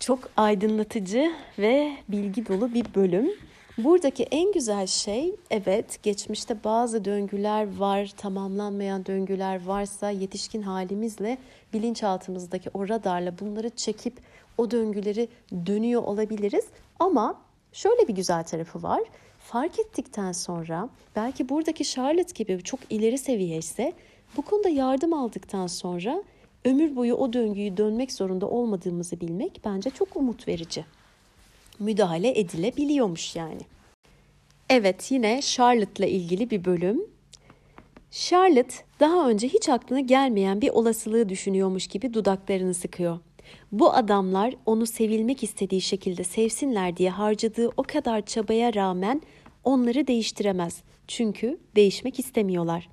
Çok 0.00 0.30
aydınlatıcı 0.36 1.32
ve 1.58 1.92
bilgi 2.08 2.48
dolu 2.48 2.74
bir 2.74 2.94
bölüm. 2.94 3.30
Buradaki 3.78 4.22
en 4.22 4.52
güzel 4.52 4.86
şey 4.86 5.34
evet 5.50 6.02
geçmişte 6.02 6.64
bazı 6.64 7.04
döngüler 7.04 7.76
var, 7.78 8.12
tamamlanmayan 8.16 9.06
döngüler 9.06 9.66
varsa 9.66 10.10
yetişkin 10.10 10.62
halimizle 10.62 11.38
bilinçaltımızdaki 11.72 12.70
o 12.74 12.88
radarla 12.88 13.38
bunları 13.38 13.70
çekip 13.70 14.20
o 14.58 14.70
döngüleri 14.70 15.28
dönüyor 15.66 16.02
olabiliriz. 16.02 16.64
Ama 16.98 17.40
şöyle 17.72 18.08
bir 18.08 18.14
güzel 18.14 18.44
tarafı 18.44 18.82
var. 18.82 19.00
Fark 19.38 19.78
ettikten 19.78 20.32
sonra 20.32 20.88
belki 21.16 21.48
buradaki 21.48 21.84
Charlotte 21.84 22.44
gibi 22.44 22.62
çok 22.62 22.80
ileri 22.90 23.18
seviye 23.18 23.58
ise 23.58 23.92
bu 24.36 24.42
konuda 24.42 24.68
yardım 24.68 25.12
aldıktan 25.12 25.66
sonra 25.66 26.22
ömür 26.64 26.96
boyu 26.96 27.14
o 27.14 27.32
döngüyü 27.32 27.76
dönmek 27.76 28.12
zorunda 28.12 28.48
olmadığımızı 28.48 29.20
bilmek 29.20 29.60
bence 29.64 29.90
çok 29.90 30.16
umut 30.16 30.48
verici 30.48 30.84
müdahale 31.78 32.40
edilebiliyormuş 32.40 33.36
yani. 33.36 33.60
Evet 34.68 35.10
yine 35.10 35.42
Charlotte'la 35.42 36.06
ilgili 36.06 36.50
bir 36.50 36.64
bölüm. 36.64 37.00
Charlotte 38.10 38.74
daha 39.00 39.28
önce 39.28 39.48
hiç 39.48 39.68
aklına 39.68 40.00
gelmeyen 40.00 40.60
bir 40.60 40.70
olasılığı 40.70 41.28
düşünüyormuş 41.28 41.86
gibi 41.86 42.14
dudaklarını 42.14 42.74
sıkıyor. 42.74 43.18
Bu 43.72 43.92
adamlar 43.92 44.54
onu 44.66 44.86
sevilmek 44.86 45.42
istediği 45.42 45.80
şekilde 45.80 46.24
sevsinler 46.24 46.96
diye 46.96 47.10
harcadığı 47.10 47.68
o 47.76 47.82
kadar 47.82 48.26
çabaya 48.26 48.74
rağmen 48.74 49.22
onları 49.64 50.06
değiştiremez. 50.06 50.82
Çünkü 51.08 51.58
değişmek 51.76 52.18
istemiyorlar. 52.18 52.88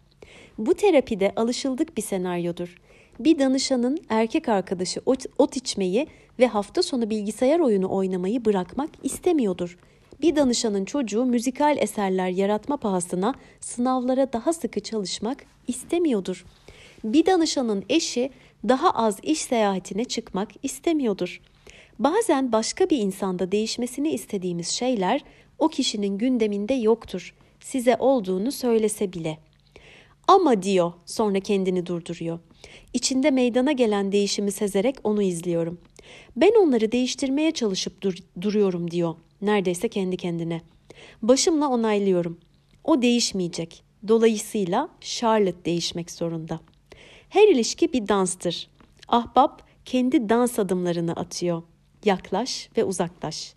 Bu 0.58 0.73
terapide 0.73 1.32
alışıldık 1.36 1.97
bir 1.97 2.01
senaryodur. 2.01 2.75
Bir 3.19 3.39
danışanın 3.39 3.97
erkek 4.10 4.49
arkadaşı 4.49 5.01
ot, 5.06 5.25
ot 5.38 5.58
içmeyi 5.58 6.08
ve 6.39 6.47
hafta 6.47 6.84
sonu 6.84 7.10
bilgisayar 7.10 7.60
oyunu 7.60 7.91
oynamayı 7.91 8.45
bırakmak 8.45 8.89
istemiyordur. 9.04 9.78
Bir 10.21 10.36
danışanın 10.36 10.86
çocuğu 10.86 11.25
müzikal 11.25 11.78
eserler 11.78 12.30
yaratma 12.30 12.78
pahasına 12.78 13.34
sınavlara 13.60 14.34
daha 14.34 14.54
sıkı 14.54 14.80
çalışmak 14.80 15.45
istemiyordur. 15.67 16.45
Bir 17.04 17.25
danışanın 17.25 17.84
eşi 17.89 18.32
daha 18.67 18.89
az 18.91 19.17
iş 19.23 19.39
seyahatine 19.39 20.06
çıkmak 20.06 20.49
istemiyordur. 20.63 21.41
Bazen 21.99 22.51
başka 22.51 22.89
bir 22.89 22.97
insanda 22.97 23.51
değişmesini 23.51 24.10
istediğimiz 24.12 24.67
şeyler 24.67 25.21
o 25.60 25.67
kişinin 25.67 26.17
gündeminde 26.17 26.73
yoktur. 26.73 27.36
Size 27.60 27.95
olduğunu 27.99 28.51
söylese 28.51 29.13
bile. 29.13 29.38
Ama 30.28 30.63
diyor 30.63 30.93
sonra 31.06 31.39
kendini 31.39 31.86
durduruyor. 31.86 32.39
İçinde 32.93 33.32
meydana 33.32 33.71
gelen 33.71 34.12
değişimi 34.12 34.51
sezerek 34.51 34.95
onu 35.04 35.21
izliyorum. 35.21 35.80
Ben 36.36 36.51
onları 36.62 36.91
değiştirmeye 36.91 37.51
çalışıp 37.51 38.01
dur- 38.01 38.23
duruyorum 38.41 38.91
diyor. 38.91 39.15
Neredeyse 39.41 39.89
kendi 39.89 40.17
kendine. 40.17 40.62
Başımla 41.21 41.67
onaylıyorum. 41.67 42.39
O 42.84 43.01
değişmeyecek. 43.01 43.84
Dolayısıyla 44.08 44.89
Charlotte 45.01 45.65
değişmek 45.65 46.12
zorunda. 46.12 46.60
Her 47.30 47.47
ilişki 47.47 47.93
bir 47.93 48.08
danstır. 48.08 48.67
Ahbap 49.08 49.63
kendi 49.86 50.30
dans 50.30 50.60
adımlarını 50.60 51.13
atıyor. 51.13 51.63
Yaklaş 52.06 52.69
ve 52.78 52.84
uzaklaş. 52.84 53.54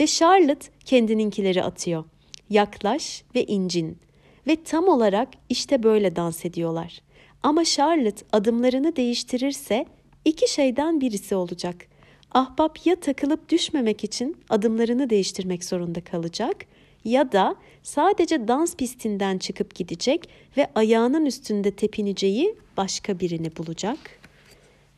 Ve 0.00 0.06
Charlotte 0.06 0.68
kendininkileri 0.84 1.62
atıyor. 1.62 2.04
Yaklaş 2.50 3.24
ve 3.34 3.44
incin. 3.44 3.98
Ve 4.46 4.56
tam 4.64 4.88
olarak 4.88 5.28
işte 5.48 5.82
böyle 5.82 6.16
dans 6.16 6.44
ediyorlar. 6.44 7.00
Ama 7.42 7.64
Charlotte 7.64 8.26
adımlarını 8.32 8.96
değiştirirse 8.96 9.86
iki 10.24 10.52
şeyden 10.52 11.00
birisi 11.00 11.34
olacak. 11.34 11.86
Ahbap 12.32 12.86
ya 12.86 12.96
takılıp 13.00 13.48
düşmemek 13.48 14.04
için 14.04 14.36
adımlarını 14.48 15.10
değiştirmek 15.10 15.64
zorunda 15.64 16.00
kalacak 16.00 16.56
ya 17.04 17.32
da 17.32 17.56
sadece 17.82 18.48
dans 18.48 18.76
pistinden 18.76 19.38
çıkıp 19.38 19.74
gidecek 19.74 20.28
ve 20.56 20.70
ayağının 20.74 21.26
üstünde 21.26 21.70
tepineceği 21.70 22.54
başka 22.76 23.20
birini 23.20 23.56
bulacak. 23.56 23.98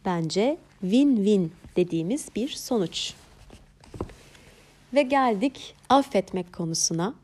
Bence 0.05 0.59
win-win 0.85 1.48
dediğimiz 1.76 2.28
bir 2.37 2.48
sonuç. 2.48 3.14
Ve 4.94 5.02
geldik 5.02 5.74
affetmek 5.88 6.52
konusuna. 6.52 7.14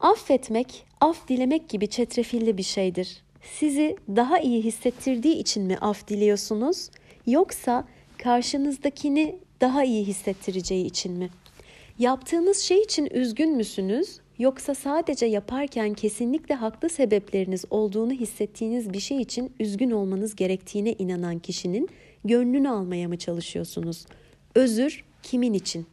Affetmek, 0.00 0.86
af 1.00 1.28
dilemek 1.28 1.68
gibi 1.68 1.88
çetrefilli 1.88 2.58
bir 2.58 2.62
şeydir. 2.62 3.25
Sizi 3.54 3.96
daha 4.08 4.38
iyi 4.38 4.64
hissettirdiği 4.64 5.34
için 5.34 5.62
mi 5.62 5.78
af 5.80 6.08
diliyorsunuz 6.08 6.90
yoksa 7.26 7.88
karşınızdakini 8.18 9.38
daha 9.60 9.84
iyi 9.84 10.04
hissettireceği 10.04 10.86
için 10.86 11.12
mi? 11.12 11.30
Yaptığınız 11.98 12.58
şey 12.58 12.82
için 12.82 13.06
üzgün 13.06 13.56
müsünüz 13.56 14.20
yoksa 14.38 14.74
sadece 14.74 15.26
yaparken 15.26 15.94
kesinlikle 15.94 16.54
haklı 16.54 16.88
sebepleriniz 16.88 17.64
olduğunu 17.70 18.12
hissettiğiniz 18.12 18.92
bir 18.92 19.00
şey 19.00 19.20
için 19.20 19.52
üzgün 19.60 19.90
olmanız 19.90 20.36
gerektiğine 20.36 20.92
inanan 20.92 21.38
kişinin 21.38 21.88
gönlünü 22.24 22.68
almaya 22.68 23.08
mı 23.08 23.18
çalışıyorsunuz? 23.18 24.06
Özür 24.54 25.04
kimin 25.22 25.52
için? 25.52 25.86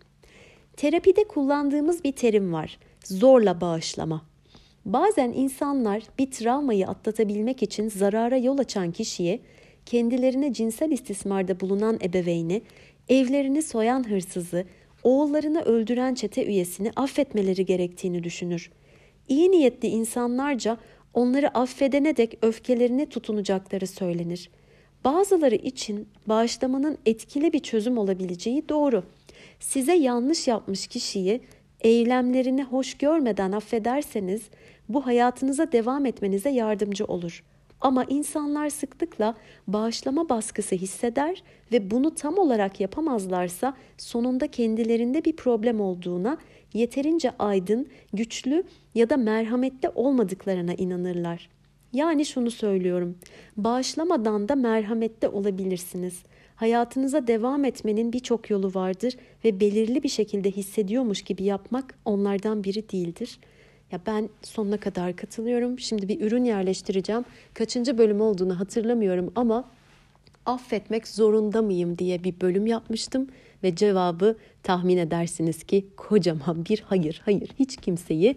Terapide 0.77 1.23
kullandığımız 1.23 2.03
bir 2.03 2.11
terim 2.11 2.53
var. 2.53 2.79
Zorla 3.03 3.61
bağışlama. 3.61 4.32
Bazen 4.85 5.31
insanlar 5.31 6.03
bir 6.19 6.31
travmayı 6.31 6.87
atlatabilmek 6.87 7.63
için 7.63 7.89
zarara 7.89 8.37
yol 8.37 8.57
açan 8.57 8.91
kişiye 8.91 9.39
kendilerine 9.85 10.53
cinsel 10.53 10.91
istismarda 10.91 11.59
bulunan 11.59 11.99
ebeveyni, 12.03 12.61
evlerini 13.09 13.61
soyan 13.61 14.09
hırsızı, 14.09 14.65
oğullarını 15.03 15.61
öldüren 15.61 16.13
çete 16.13 16.45
üyesini 16.45 16.91
affetmeleri 16.95 17.65
gerektiğini 17.65 18.23
düşünür. 18.23 18.71
İyi 19.27 19.51
niyetli 19.51 19.87
insanlarca 19.87 20.77
onları 21.13 21.57
affedene 21.57 22.17
dek 22.17 22.37
öfkelerini 22.41 23.05
tutunacakları 23.05 23.87
söylenir. 23.87 24.49
Bazıları 25.05 25.55
için 25.55 26.07
bağışlamanın 26.27 26.97
etkili 27.05 27.53
bir 27.53 27.59
çözüm 27.59 27.97
olabileceği 27.97 28.69
doğru. 28.69 29.03
Size 29.59 29.93
yanlış 29.93 30.47
yapmış 30.47 30.87
kişiyi 30.87 31.41
eylemlerini 31.83 32.63
hoş 32.63 32.93
görmeden 32.93 33.51
affederseniz 33.51 34.41
bu 34.89 35.05
hayatınıza 35.05 35.71
devam 35.71 36.05
etmenize 36.05 36.49
yardımcı 36.49 37.05
olur. 37.05 37.43
Ama 37.81 38.03
insanlar 38.03 38.69
sıklıkla 38.69 39.35
bağışlama 39.67 40.29
baskısı 40.29 40.75
hisseder 40.75 41.43
ve 41.71 41.91
bunu 41.91 42.15
tam 42.15 42.37
olarak 42.37 42.79
yapamazlarsa 42.79 43.73
sonunda 43.97 44.47
kendilerinde 44.47 45.25
bir 45.25 45.35
problem 45.35 45.81
olduğuna, 45.81 46.37
yeterince 46.73 47.31
aydın, 47.39 47.87
güçlü 48.13 48.63
ya 48.95 49.09
da 49.09 49.17
merhametli 49.17 49.89
olmadıklarına 49.89 50.73
inanırlar. 50.73 51.49
Yani 51.93 52.25
şunu 52.25 52.51
söylüyorum. 52.51 53.17
Bağışlamadan 53.57 54.49
da 54.49 54.55
merhametli 54.55 55.27
olabilirsiniz. 55.27 56.23
Hayatınıza 56.63 57.27
devam 57.27 57.65
etmenin 57.65 58.13
birçok 58.13 58.49
yolu 58.49 58.73
vardır 58.73 59.17
ve 59.45 59.59
belirli 59.59 60.03
bir 60.03 60.09
şekilde 60.09 60.51
hissediyormuş 60.51 61.21
gibi 61.21 61.43
yapmak 61.43 61.95
onlardan 62.05 62.63
biri 62.63 62.89
değildir. 62.89 63.39
Ya 63.91 63.99
ben 64.05 64.29
sonuna 64.41 64.77
kadar 64.77 65.15
katılıyorum. 65.15 65.79
Şimdi 65.79 66.07
bir 66.07 66.21
ürün 66.21 66.43
yerleştireceğim. 66.43 67.25
Kaçıncı 67.53 67.97
bölüm 67.97 68.21
olduğunu 68.21 68.59
hatırlamıyorum 68.59 69.31
ama 69.35 69.69
affetmek 70.45 71.07
zorunda 71.07 71.61
mıyım 71.61 71.97
diye 71.97 72.23
bir 72.23 72.41
bölüm 72.41 72.67
yapmıştım 72.67 73.27
ve 73.63 73.75
cevabı 73.75 74.37
tahmin 74.63 74.97
edersiniz 74.97 75.63
ki 75.63 75.85
kocaman 75.97 76.65
bir 76.69 76.83
hayır. 76.87 77.21
Hayır 77.25 77.49
hiç 77.59 77.77
kimseyi 77.77 78.35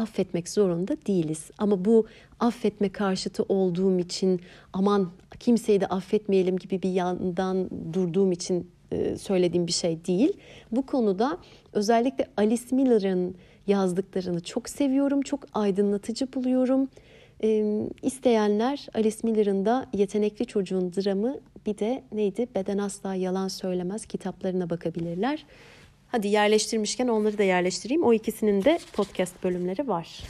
affetmek 0.00 0.48
zorunda 0.48 0.96
değiliz. 1.06 1.50
Ama 1.58 1.84
bu 1.84 2.06
affetme 2.40 2.88
karşıtı 2.88 3.42
olduğum 3.42 3.98
için 3.98 4.40
aman 4.72 5.10
kimseyi 5.40 5.80
de 5.80 5.86
affetmeyelim 5.86 6.56
gibi 6.56 6.82
bir 6.82 6.90
yandan 6.90 7.70
durduğum 7.92 8.32
için 8.32 8.70
e, 8.92 9.16
söylediğim 9.16 9.66
bir 9.66 9.72
şey 9.72 10.04
değil. 10.04 10.32
Bu 10.72 10.86
konuda 10.86 11.38
özellikle 11.72 12.26
Alice 12.36 12.76
Miller'ın 12.76 13.34
yazdıklarını 13.66 14.40
çok 14.40 14.68
seviyorum, 14.68 15.22
çok 15.22 15.40
aydınlatıcı 15.54 16.32
buluyorum. 16.32 16.88
E, 17.42 17.80
isteyenler 18.02 18.86
Alice 18.94 19.16
Miller'ın 19.22 19.64
da 19.64 19.86
Yetenekli 19.92 20.46
Çocuğun 20.46 20.92
Dramı 20.92 21.38
bir 21.66 21.78
de 21.78 22.02
neydi 22.12 22.46
Beden 22.54 22.78
Asla 22.78 23.14
Yalan 23.14 23.48
Söylemez 23.48 24.06
kitaplarına 24.06 24.70
bakabilirler. 24.70 25.46
Hadi 26.12 26.28
yerleştirmişken 26.28 27.08
onları 27.08 27.38
da 27.38 27.42
yerleştireyim. 27.42 28.02
O 28.02 28.12
ikisinin 28.12 28.64
de 28.64 28.78
podcast 28.92 29.44
bölümleri 29.44 29.88
var. 29.88 30.20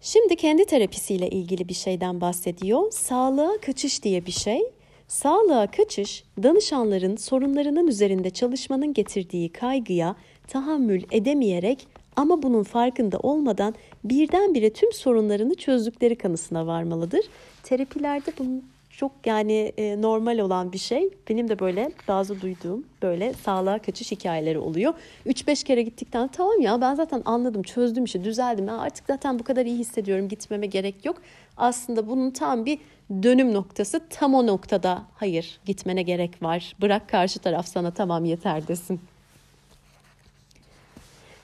Şimdi 0.00 0.36
kendi 0.36 0.64
terapisiyle 0.64 1.30
ilgili 1.30 1.68
bir 1.68 1.74
şeyden 1.74 2.20
bahsediyor. 2.20 2.90
Sağlığa 2.90 3.60
kaçış 3.60 4.02
diye 4.02 4.26
bir 4.26 4.32
şey. 4.32 4.60
Sağlığa 5.08 5.70
kaçış, 5.70 6.24
danışanların 6.42 7.16
sorunlarının 7.16 7.86
üzerinde 7.86 8.30
çalışmanın 8.30 8.92
getirdiği 8.92 9.52
kaygıya 9.52 10.16
tahammül 10.48 11.02
edemeyerek 11.10 11.86
ama 12.16 12.42
bunun 12.42 12.62
farkında 12.62 13.18
olmadan 13.18 13.74
birdenbire 14.04 14.72
tüm 14.72 14.92
sorunlarını 14.92 15.54
çözdükleri 15.54 16.16
kanısına 16.16 16.66
varmalıdır. 16.66 17.26
Terapilerde 17.62 18.32
bunun 18.38 18.64
çok 18.96 19.12
yani 19.26 19.72
e, 19.76 20.02
normal 20.02 20.38
olan 20.38 20.72
bir 20.72 20.78
şey. 20.78 21.10
Benim 21.28 21.48
de 21.48 21.58
böyle 21.58 21.92
bazı 22.08 22.40
duyduğum 22.40 22.84
böyle 23.02 23.32
sağlığa 23.32 23.78
kaçış 23.78 24.12
hikayeleri 24.12 24.58
oluyor. 24.58 24.94
3-5 25.26 25.64
kere 25.64 25.82
gittikten 25.82 26.28
tamam 26.28 26.60
ya 26.60 26.80
ben 26.80 26.94
zaten 26.94 27.22
anladım, 27.24 27.62
çözdüm 27.62 28.04
işi, 28.04 28.24
düzeldim. 28.24 28.66
Ben 28.66 28.72
artık 28.72 29.04
zaten 29.06 29.38
bu 29.38 29.44
kadar 29.44 29.66
iyi 29.66 29.78
hissediyorum, 29.78 30.28
gitmeme 30.28 30.66
gerek 30.66 31.04
yok. 31.04 31.16
Aslında 31.56 32.08
bunun 32.08 32.30
tam 32.30 32.64
bir 32.64 32.78
dönüm 33.22 33.54
noktası 33.54 34.00
tam 34.10 34.34
o 34.34 34.46
noktada 34.46 35.02
hayır 35.14 35.60
gitmene 35.64 36.02
gerek 36.02 36.42
var. 36.42 36.76
Bırak 36.80 37.08
karşı 37.08 37.38
taraf 37.38 37.66
sana 37.66 37.90
tamam 37.90 38.24
yeter 38.24 38.68
desin. 38.68 39.00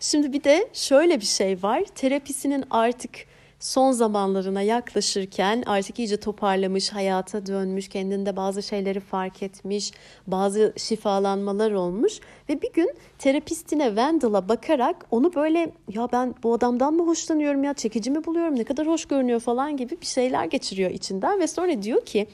Şimdi 0.00 0.32
bir 0.32 0.44
de 0.44 0.68
şöyle 0.72 1.20
bir 1.20 1.26
şey 1.26 1.62
var. 1.62 1.84
Terapisinin 1.94 2.64
artık 2.70 3.31
son 3.62 3.92
zamanlarına 3.92 4.62
yaklaşırken 4.62 5.62
artık 5.66 5.98
iyice 5.98 6.16
toparlamış, 6.16 6.92
hayata 6.92 7.46
dönmüş, 7.46 7.88
kendinde 7.88 8.36
bazı 8.36 8.62
şeyleri 8.62 9.00
fark 9.00 9.42
etmiş, 9.42 9.92
bazı 10.26 10.72
şifalanmalar 10.76 11.72
olmuş 11.72 12.20
ve 12.48 12.62
bir 12.62 12.72
gün 12.72 12.90
terapistine 13.18 13.86
Wendell'a 13.86 14.48
bakarak 14.48 15.06
onu 15.10 15.34
böyle 15.34 15.72
ya 15.94 16.08
ben 16.12 16.34
bu 16.42 16.54
adamdan 16.54 16.94
mı 16.94 17.06
hoşlanıyorum 17.06 17.64
ya 17.64 17.74
çekici 17.74 18.10
mi 18.10 18.24
buluyorum 18.24 18.56
ne 18.56 18.64
kadar 18.64 18.86
hoş 18.86 19.04
görünüyor 19.04 19.40
falan 19.40 19.76
gibi 19.76 20.00
bir 20.00 20.06
şeyler 20.06 20.44
geçiriyor 20.44 20.90
içinden 20.90 21.40
ve 21.40 21.46
sonra 21.46 21.82
diyor 21.82 22.04
ki 22.04 22.26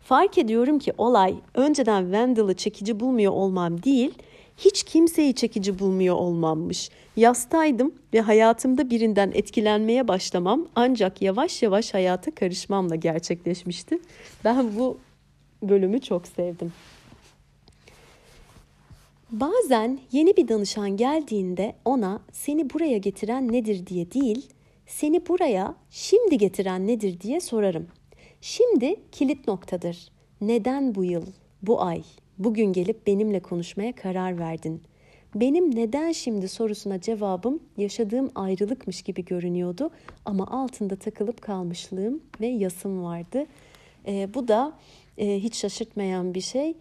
fark 0.00 0.38
ediyorum 0.38 0.78
ki 0.78 0.92
olay 0.98 1.34
önceden 1.54 2.02
Wendell'ı 2.02 2.54
çekici 2.54 3.00
bulmuyor 3.00 3.32
olmam 3.32 3.82
değil 3.82 4.14
hiç 4.64 4.82
kimseyi 4.82 5.34
çekici 5.34 5.78
bulmuyor 5.78 6.16
olmammış. 6.16 6.90
Yastaydım 7.16 7.94
ve 8.14 8.20
hayatımda 8.20 8.90
birinden 8.90 9.32
etkilenmeye 9.34 10.08
başlamam 10.08 10.66
ancak 10.74 11.22
yavaş 11.22 11.62
yavaş 11.62 11.94
hayata 11.94 12.30
karışmamla 12.30 12.96
gerçekleşmişti. 12.96 13.98
Ben 14.44 14.78
bu 14.78 14.98
bölümü 15.62 16.00
çok 16.00 16.26
sevdim. 16.26 16.72
Bazen 19.30 19.98
yeni 20.12 20.36
bir 20.36 20.48
danışan 20.48 20.96
geldiğinde 20.96 21.74
ona 21.84 22.20
seni 22.32 22.70
buraya 22.70 22.98
getiren 22.98 23.52
nedir 23.52 23.86
diye 23.86 24.12
değil, 24.12 24.48
seni 24.86 25.28
buraya 25.28 25.74
şimdi 25.90 26.38
getiren 26.38 26.86
nedir 26.86 27.20
diye 27.20 27.40
sorarım. 27.40 27.86
Şimdi 28.40 28.96
kilit 29.12 29.48
noktadır. 29.48 30.08
Neden 30.40 30.94
bu 30.94 31.04
yıl, 31.04 31.26
bu 31.62 31.82
ay, 31.82 32.02
bugün 32.44 32.72
gelip 32.72 33.06
benimle 33.06 33.40
konuşmaya 33.40 33.92
karar 33.92 34.38
verdin? 34.38 34.82
Benim 35.34 35.76
neden 35.76 36.12
şimdi 36.12 36.48
sorusuna 36.48 37.00
cevabım 37.00 37.62
yaşadığım 37.76 38.30
ayrılıkmış 38.34 39.02
gibi 39.02 39.24
görünüyordu 39.24 39.90
ama 40.24 40.46
altında 40.46 40.96
takılıp 40.96 41.42
kalmışlığım 41.42 42.22
ve 42.40 42.46
yasım 42.46 43.04
vardı. 43.04 43.46
E, 44.06 44.34
bu 44.34 44.48
da 44.48 44.72
e, 45.18 45.38
hiç 45.38 45.56
şaşırtmayan 45.56 46.34
bir 46.34 46.40
şey. 46.40 46.74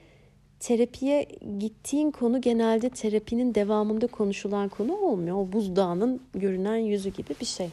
Terapiye 0.59 1.27
gittiğin 1.59 2.11
konu 2.11 2.41
genelde 2.41 2.89
terapinin 2.89 3.55
devamında 3.55 4.07
konuşulan 4.07 4.69
konu 4.69 4.95
olmuyor. 4.95 5.37
O 5.37 5.51
buzdağının 5.51 6.21
görünen 6.33 6.77
yüzü 6.77 7.09
gibi 7.09 7.33
bir 7.41 7.45
şey. 7.45 7.69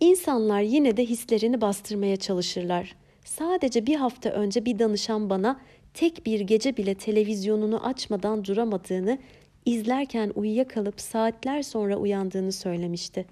İnsanlar 0.00 0.60
yine 0.60 0.96
de 0.96 1.04
hislerini 1.04 1.60
bastırmaya 1.60 2.16
çalışırlar. 2.16 2.96
Sadece 3.24 3.86
bir 3.86 3.96
hafta 3.96 4.30
önce 4.30 4.64
bir 4.64 4.78
danışan 4.78 5.30
bana 5.30 5.60
tek 5.94 6.26
bir 6.26 6.40
gece 6.40 6.76
bile 6.76 6.94
televizyonunu 6.94 7.86
açmadan 7.86 8.44
duramadığını, 8.44 9.18
izlerken 9.66 10.32
uyuyakalıp 10.34 11.00
saatler 11.00 11.62
sonra 11.62 11.96
uyandığını 11.96 12.52
söylemişti. 12.52 13.26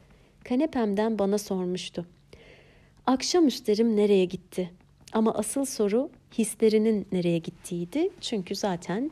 Kanepemden 0.45 1.19
bana 1.19 1.39
sormuştu. 1.39 2.07
Akşam 3.07 3.47
üstlerim 3.47 3.97
nereye 3.97 4.25
gitti? 4.25 4.71
Ama 5.13 5.35
asıl 5.35 5.65
soru 5.65 6.11
hislerinin 6.39 7.07
nereye 7.13 7.39
gittiğiydi. 7.39 8.11
Çünkü 8.21 8.55
zaten 8.55 9.11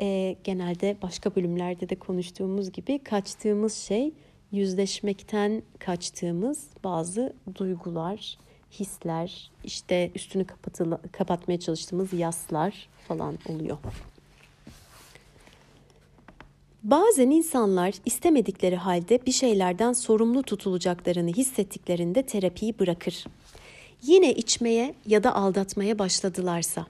e, 0.00 0.36
genelde 0.44 0.96
başka 1.02 1.34
bölümlerde 1.34 1.88
de 1.88 1.94
konuştuğumuz 1.94 2.72
gibi 2.72 2.98
kaçtığımız 2.98 3.74
şey 3.74 4.12
yüzleşmekten 4.52 5.62
kaçtığımız 5.78 6.68
bazı 6.84 7.32
duygular, 7.54 8.38
hisler, 8.72 9.50
işte 9.64 10.10
üstünü 10.14 10.44
kapatıla, 10.44 11.00
kapatmaya 11.12 11.60
çalıştığımız 11.60 12.12
yaslar 12.12 12.88
falan 13.08 13.38
oluyor. 13.48 13.78
Bazen 16.82 17.30
insanlar 17.30 17.94
istemedikleri 18.04 18.76
halde 18.76 19.26
bir 19.26 19.32
şeylerden 19.32 19.92
sorumlu 19.92 20.42
tutulacaklarını 20.42 21.30
hissettiklerinde 21.30 22.22
terapiyi 22.22 22.78
bırakır. 22.78 23.24
Yine 24.02 24.34
içmeye 24.34 24.94
ya 25.06 25.24
da 25.24 25.34
aldatmaya 25.34 25.98
başladılarsa, 25.98 26.86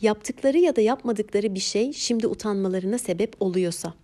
yaptıkları 0.00 0.58
ya 0.58 0.76
da 0.76 0.80
yapmadıkları 0.80 1.54
bir 1.54 1.60
şey 1.60 1.92
şimdi 1.92 2.26
utanmalarına 2.26 2.98
sebep 2.98 3.36
oluyorsa, 3.40 3.94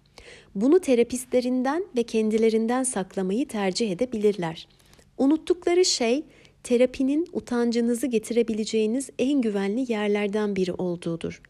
bunu 0.55 0.81
terapistlerinden 0.81 1.85
ve 1.97 2.03
kendilerinden 2.03 2.83
saklamayı 2.83 3.49
tercih 3.49 3.91
edebilirler. 3.91 4.69
Unuttukları 5.19 5.85
şey 5.85 6.25
terapinin 6.65 7.29
utancınızı 7.33 8.07
getirebileceğiniz 8.07 9.11
en 9.19 9.41
güvenli 9.41 9.93
yerlerden 9.93 10.57
biri 10.57 10.73
olduğudur. 10.73 11.43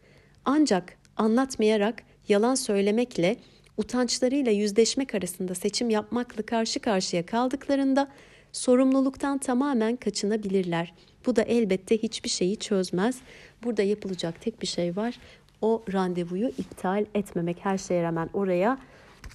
Ancak 0.45 0.97
anlatmayarak, 1.17 2.03
yalan 2.27 2.55
söylemekle, 2.55 3.35
utançlarıyla 3.77 4.51
yüzleşmek 4.51 5.15
arasında 5.15 5.55
seçim 5.55 5.89
yapmakla 5.89 6.43
karşı 6.43 6.79
karşıya 6.79 7.25
kaldıklarında 7.25 8.07
sorumluluktan 8.51 9.37
tamamen 9.37 9.95
kaçınabilirler. 9.95 10.93
Bu 11.25 11.35
da 11.35 11.41
elbette 11.41 11.97
hiçbir 11.97 12.29
şeyi 12.29 12.57
çözmez. 12.57 13.17
Burada 13.63 13.83
yapılacak 13.83 14.41
tek 14.41 14.61
bir 14.61 14.67
şey 14.67 14.95
var. 14.95 15.19
O 15.61 15.83
randevuyu 15.93 16.47
iptal 16.47 17.05
etmemek. 17.15 17.57
Her 17.59 17.77
şeye 17.77 18.03
rağmen 18.03 18.29
oraya 18.33 18.79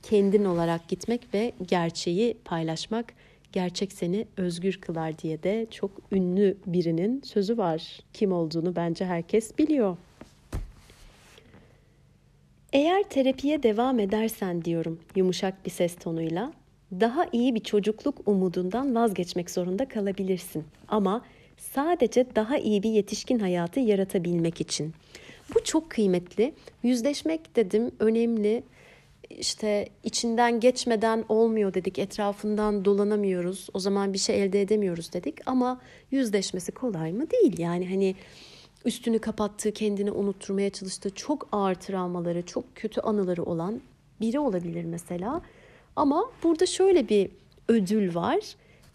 kendin 0.02 0.44
olarak 0.44 0.88
gitmek 0.88 1.34
ve 1.34 1.52
gerçeği 1.68 2.36
paylaşmak 2.44 3.14
gerçek 3.52 3.92
seni 3.92 4.26
özgür 4.36 4.80
kılar 4.80 5.18
diye 5.18 5.42
de 5.42 5.66
çok 5.70 5.90
ünlü 6.12 6.56
birinin 6.66 7.22
sözü 7.22 7.58
var. 7.58 8.00
Kim 8.12 8.32
olduğunu 8.32 8.76
bence 8.76 9.04
herkes 9.04 9.58
biliyor. 9.58 9.96
Eğer 12.72 13.02
terapiye 13.02 13.62
devam 13.62 13.98
edersen 13.98 14.64
diyorum 14.64 15.00
yumuşak 15.16 15.66
bir 15.66 15.70
ses 15.70 15.96
tonuyla, 15.96 16.52
daha 16.92 17.26
iyi 17.32 17.54
bir 17.54 17.60
çocukluk 17.60 18.28
umudundan 18.28 18.94
vazgeçmek 18.94 19.50
zorunda 19.50 19.88
kalabilirsin. 19.88 20.64
Ama 20.88 21.24
sadece 21.56 22.26
daha 22.36 22.58
iyi 22.58 22.82
bir 22.82 22.90
yetişkin 22.90 23.38
hayatı 23.38 23.80
yaratabilmek 23.80 24.60
için. 24.60 24.94
Bu 25.54 25.64
çok 25.64 25.90
kıymetli. 25.90 26.54
Yüzleşmek 26.82 27.56
dedim 27.56 27.90
önemli 27.98 28.62
işte 29.38 29.88
içinden 30.04 30.60
geçmeden 30.60 31.24
olmuyor 31.28 31.74
dedik, 31.74 31.98
etrafından 31.98 32.84
dolanamıyoruz, 32.84 33.68
o 33.74 33.78
zaman 33.78 34.12
bir 34.12 34.18
şey 34.18 34.42
elde 34.42 34.60
edemiyoruz 34.60 35.12
dedik 35.12 35.38
ama 35.46 35.80
yüzleşmesi 36.10 36.72
kolay 36.72 37.12
mı? 37.12 37.30
Değil 37.30 37.58
yani 37.58 37.88
hani 37.88 38.14
üstünü 38.84 39.18
kapattığı, 39.18 39.72
kendini 39.72 40.10
unutturmaya 40.10 40.70
çalıştığı 40.70 41.14
çok 41.14 41.48
ağır 41.52 41.74
travmaları, 41.74 42.46
çok 42.46 42.76
kötü 42.76 43.00
anıları 43.00 43.44
olan 43.44 43.80
biri 44.20 44.38
olabilir 44.38 44.84
mesela. 44.84 45.42
Ama 45.96 46.30
burada 46.42 46.66
şöyle 46.66 47.08
bir 47.08 47.30
ödül 47.68 48.14
var. 48.14 48.38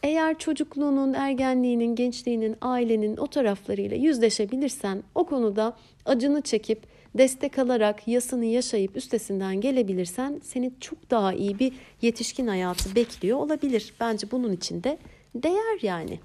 Eğer 0.03 0.39
çocukluğunun, 0.39 1.13
ergenliğinin, 1.13 1.95
gençliğinin, 1.95 2.55
ailenin 2.61 3.17
o 3.17 3.27
taraflarıyla 3.27 3.97
yüzleşebilirsen 3.97 5.03
o 5.15 5.25
konuda 5.25 5.77
acını 6.05 6.41
çekip 6.41 6.94
destek 7.17 7.59
alarak 7.59 8.07
yasını 8.07 8.45
yaşayıp 8.45 8.97
üstesinden 8.97 9.61
gelebilirsen 9.61 10.41
seni 10.43 10.71
çok 10.79 11.11
daha 11.11 11.33
iyi 11.33 11.59
bir 11.59 11.73
yetişkin 12.01 12.47
hayatı 12.47 12.95
bekliyor 12.95 13.37
olabilir. 13.37 13.93
Bence 13.99 14.31
bunun 14.31 14.51
için 14.51 14.83
de 14.83 14.97
değer 15.35 15.79
yani. 15.81 16.19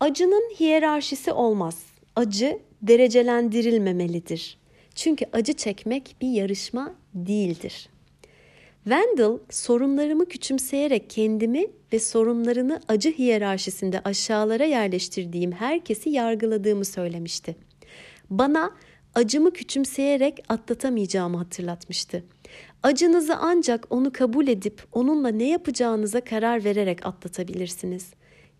Acının 0.00 0.52
hiyerarşisi 0.60 1.32
olmaz. 1.32 1.86
Acı 2.16 2.58
derecelendirilmemelidir. 2.82 4.58
Çünkü 4.94 5.24
acı 5.32 5.52
çekmek 5.52 6.16
bir 6.20 6.28
yarışma 6.28 6.94
değildir. 7.14 7.88
Wendell 8.84 9.38
sorunlarımı 9.50 10.26
küçümseyerek 10.26 11.10
kendimi 11.10 11.66
ve 11.92 11.98
sorunlarını 11.98 12.80
acı 12.88 13.18
hiyerarşisinde 13.18 14.00
aşağılara 14.00 14.64
yerleştirdiğim 14.64 15.52
herkesi 15.52 16.10
yargıladığımı 16.10 16.84
söylemişti. 16.84 17.56
Bana 18.30 18.70
acımı 19.14 19.52
küçümseyerek 19.52 20.38
atlatamayacağımı 20.48 21.36
hatırlatmıştı. 21.36 22.24
Acınızı 22.82 23.36
ancak 23.36 23.86
onu 23.90 24.12
kabul 24.12 24.48
edip 24.48 24.82
onunla 24.92 25.28
ne 25.28 25.48
yapacağınıza 25.48 26.20
karar 26.20 26.64
vererek 26.64 27.06
atlatabilirsiniz. 27.06 28.06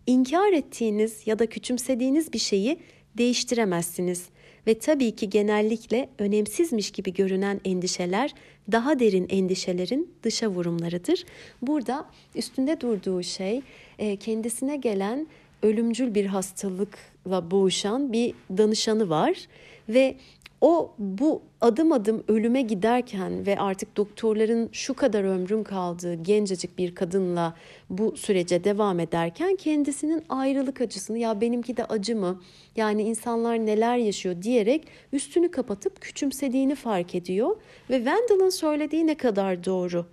İnkar 0.07 0.51
ettiğiniz 0.51 1.27
ya 1.27 1.39
da 1.39 1.45
küçümsediğiniz 1.45 2.33
bir 2.33 2.39
şeyi 2.39 2.79
değiştiremezsiniz 3.17 4.25
ve 4.67 4.79
tabii 4.79 5.15
ki 5.15 5.29
genellikle 5.29 6.09
önemsizmiş 6.19 6.91
gibi 6.91 7.13
görünen 7.13 7.61
endişeler 7.65 8.33
daha 8.71 8.99
derin 8.99 9.27
endişelerin 9.29 10.13
dışa 10.23 10.47
vurumlarıdır. 10.47 11.25
Burada 11.61 12.05
üstünde 12.35 12.81
durduğu 12.81 13.23
şey 13.23 13.61
e, 13.99 14.15
kendisine 14.15 14.77
gelen 14.77 15.27
ölümcül 15.63 16.15
bir 16.15 16.25
hastalıkla 16.25 17.51
boğuşan 17.51 18.13
bir 18.13 18.33
danışanı 18.57 19.09
var 19.09 19.47
ve 19.89 20.15
o 20.61 20.93
bu 20.97 21.41
adım 21.61 21.91
adım 21.91 22.23
ölüme 22.27 22.61
giderken 22.61 23.45
ve 23.45 23.59
artık 23.59 23.97
doktorların 23.97 24.69
şu 24.71 24.93
kadar 24.93 25.23
ömrün 25.23 25.63
kaldığı 25.63 26.13
gencecik 26.13 26.77
bir 26.77 26.95
kadınla 26.95 27.55
bu 27.89 28.17
sürece 28.17 28.63
devam 28.63 28.99
ederken 28.99 29.55
kendisinin 29.55 30.23
ayrılık 30.29 30.81
acısını 30.81 31.17
ya 31.17 31.41
benimki 31.41 31.77
de 31.77 31.85
acı 31.85 32.15
mı 32.15 32.41
yani 32.75 33.03
insanlar 33.03 33.65
neler 33.65 33.97
yaşıyor 33.97 34.41
diyerek 34.41 34.87
üstünü 35.13 35.51
kapatıp 35.51 36.01
küçümsediğini 36.01 36.75
fark 36.75 37.15
ediyor 37.15 37.55
ve 37.89 37.95
Wendell'ın 37.95 38.49
söylediği 38.49 39.07
ne 39.07 39.15
kadar 39.15 39.65
doğru. 39.65 40.05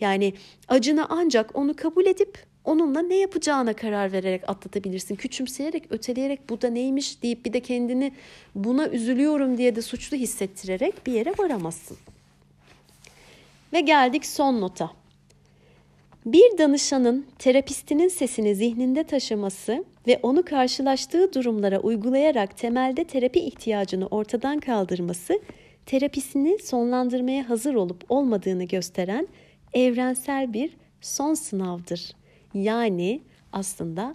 Yani 0.00 0.32
acını 0.68 1.06
ancak 1.08 1.56
onu 1.56 1.76
kabul 1.76 2.06
edip 2.06 2.38
onunla 2.64 3.02
ne 3.02 3.16
yapacağına 3.16 3.72
karar 3.72 4.12
vererek 4.12 4.48
atlatabilirsin. 4.48 5.16
Küçümseyerek, 5.16 5.84
öteleyerek 5.90 6.50
bu 6.50 6.62
da 6.62 6.70
neymiş 6.70 7.22
deyip 7.22 7.44
bir 7.44 7.52
de 7.52 7.60
kendini 7.60 8.12
buna 8.54 8.88
üzülüyorum 8.88 9.58
diye 9.58 9.76
de 9.76 9.82
suçlu 9.82 10.16
hissettirerek 10.16 11.06
bir 11.06 11.12
yere 11.12 11.32
varamazsın. 11.38 11.96
Ve 13.72 13.80
geldik 13.80 14.26
son 14.26 14.60
nota. 14.60 14.90
Bir 16.26 16.58
danışanın 16.58 17.26
terapistinin 17.38 18.08
sesini 18.08 18.54
zihninde 18.54 19.04
taşıması 19.04 19.84
ve 20.06 20.20
onu 20.22 20.44
karşılaştığı 20.44 21.32
durumlara 21.32 21.80
uygulayarak 21.80 22.56
temelde 22.56 23.04
terapi 23.04 23.40
ihtiyacını 23.40 24.06
ortadan 24.06 24.60
kaldırması 24.60 25.40
terapisini 25.86 26.58
sonlandırmaya 26.58 27.48
hazır 27.48 27.74
olup 27.74 28.04
olmadığını 28.08 28.64
gösteren 28.64 29.28
evrensel 29.72 30.52
bir 30.52 30.76
son 31.00 31.34
sınavdır. 31.34 32.23
Yani 32.54 33.22
aslında 33.52 34.14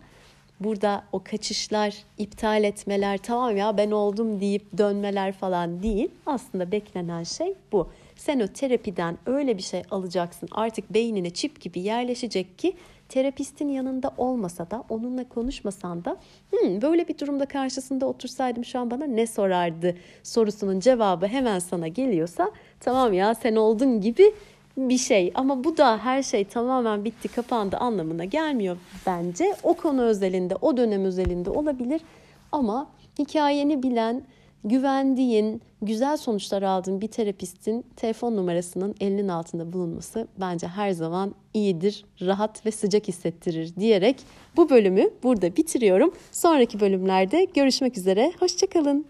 burada 0.59 1.03
o 1.11 1.23
kaçışlar, 1.23 2.03
iptal 2.17 2.63
etmeler, 2.63 3.17
tamam 3.17 3.57
ya 3.57 3.77
ben 3.77 3.91
oldum 3.91 4.41
deyip 4.41 4.77
dönmeler 4.77 5.31
falan 5.31 5.83
değil. 5.83 6.11
Aslında 6.25 6.71
beklenen 6.71 7.23
şey 7.23 7.53
bu. 7.71 7.89
Sen 8.15 8.39
o 8.39 8.47
terapiden 8.47 9.17
öyle 9.25 9.57
bir 9.57 9.63
şey 9.63 9.83
alacaksın. 9.91 10.49
Artık 10.51 10.93
beynine 10.93 11.29
çip 11.29 11.61
gibi 11.61 11.79
yerleşecek 11.79 12.59
ki 12.59 12.75
terapistin 13.09 13.69
yanında 13.69 14.11
olmasa 14.17 14.71
da 14.71 14.83
onunla 14.89 15.29
konuşmasan 15.29 16.05
da 16.05 16.17
hmm, 16.49 16.81
böyle 16.81 17.07
bir 17.07 17.17
durumda 17.17 17.45
karşısında 17.45 18.05
otursaydım 18.05 18.65
şu 18.65 18.79
an 18.79 18.91
bana 18.91 19.05
ne 19.05 19.27
sorardı 19.27 19.95
sorusunun 20.23 20.79
cevabı 20.79 21.27
hemen 21.27 21.59
sana 21.59 21.87
geliyorsa 21.87 22.51
tamam 22.79 23.13
ya 23.13 23.35
sen 23.35 23.55
oldun 23.55 24.01
gibi 24.01 24.33
bir 24.79 24.97
şey 24.97 25.31
ama 25.35 25.63
bu 25.63 25.77
da 25.77 25.97
her 25.97 26.23
şey 26.23 26.45
tamamen 26.45 27.05
bitti 27.05 27.27
kapandı 27.27 27.77
anlamına 27.77 28.25
gelmiyor 28.25 28.77
bence. 29.05 29.55
O 29.63 29.73
konu 29.73 30.01
özelinde 30.01 30.55
o 30.55 30.77
dönem 30.77 31.05
özelinde 31.05 31.49
olabilir 31.49 32.01
ama 32.51 32.87
hikayeni 33.19 33.83
bilen 33.83 34.23
güvendiğin, 34.63 35.61
güzel 35.81 36.17
sonuçlar 36.17 36.61
aldığın 36.61 37.01
bir 37.01 37.07
terapistin 37.07 37.85
telefon 37.95 38.35
numarasının 38.35 38.95
elinin 38.99 39.27
altında 39.27 39.73
bulunması 39.73 40.27
bence 40.39 40.67
her 40.67 40.91
zaman 40.91 41.35
iyidir, 41.53 42.05
rahat 42.21 42.65
ve 42.65 42.71
sıcak 42.71 43.07
hissettirir 43.07 43.75
diyerek 43.75 44.15
bu 44.57 44.69
bölümü 44.69 45.09
burada 45.23 45.55
bitiriyorum. 45.55 46.13
Sonraki 46.31 46.79
bölümlerde 46.79 47.47
görüşmek 47.53 47.97
üzere, 47.97 48.31
hoşçakalın. 48.39 49.05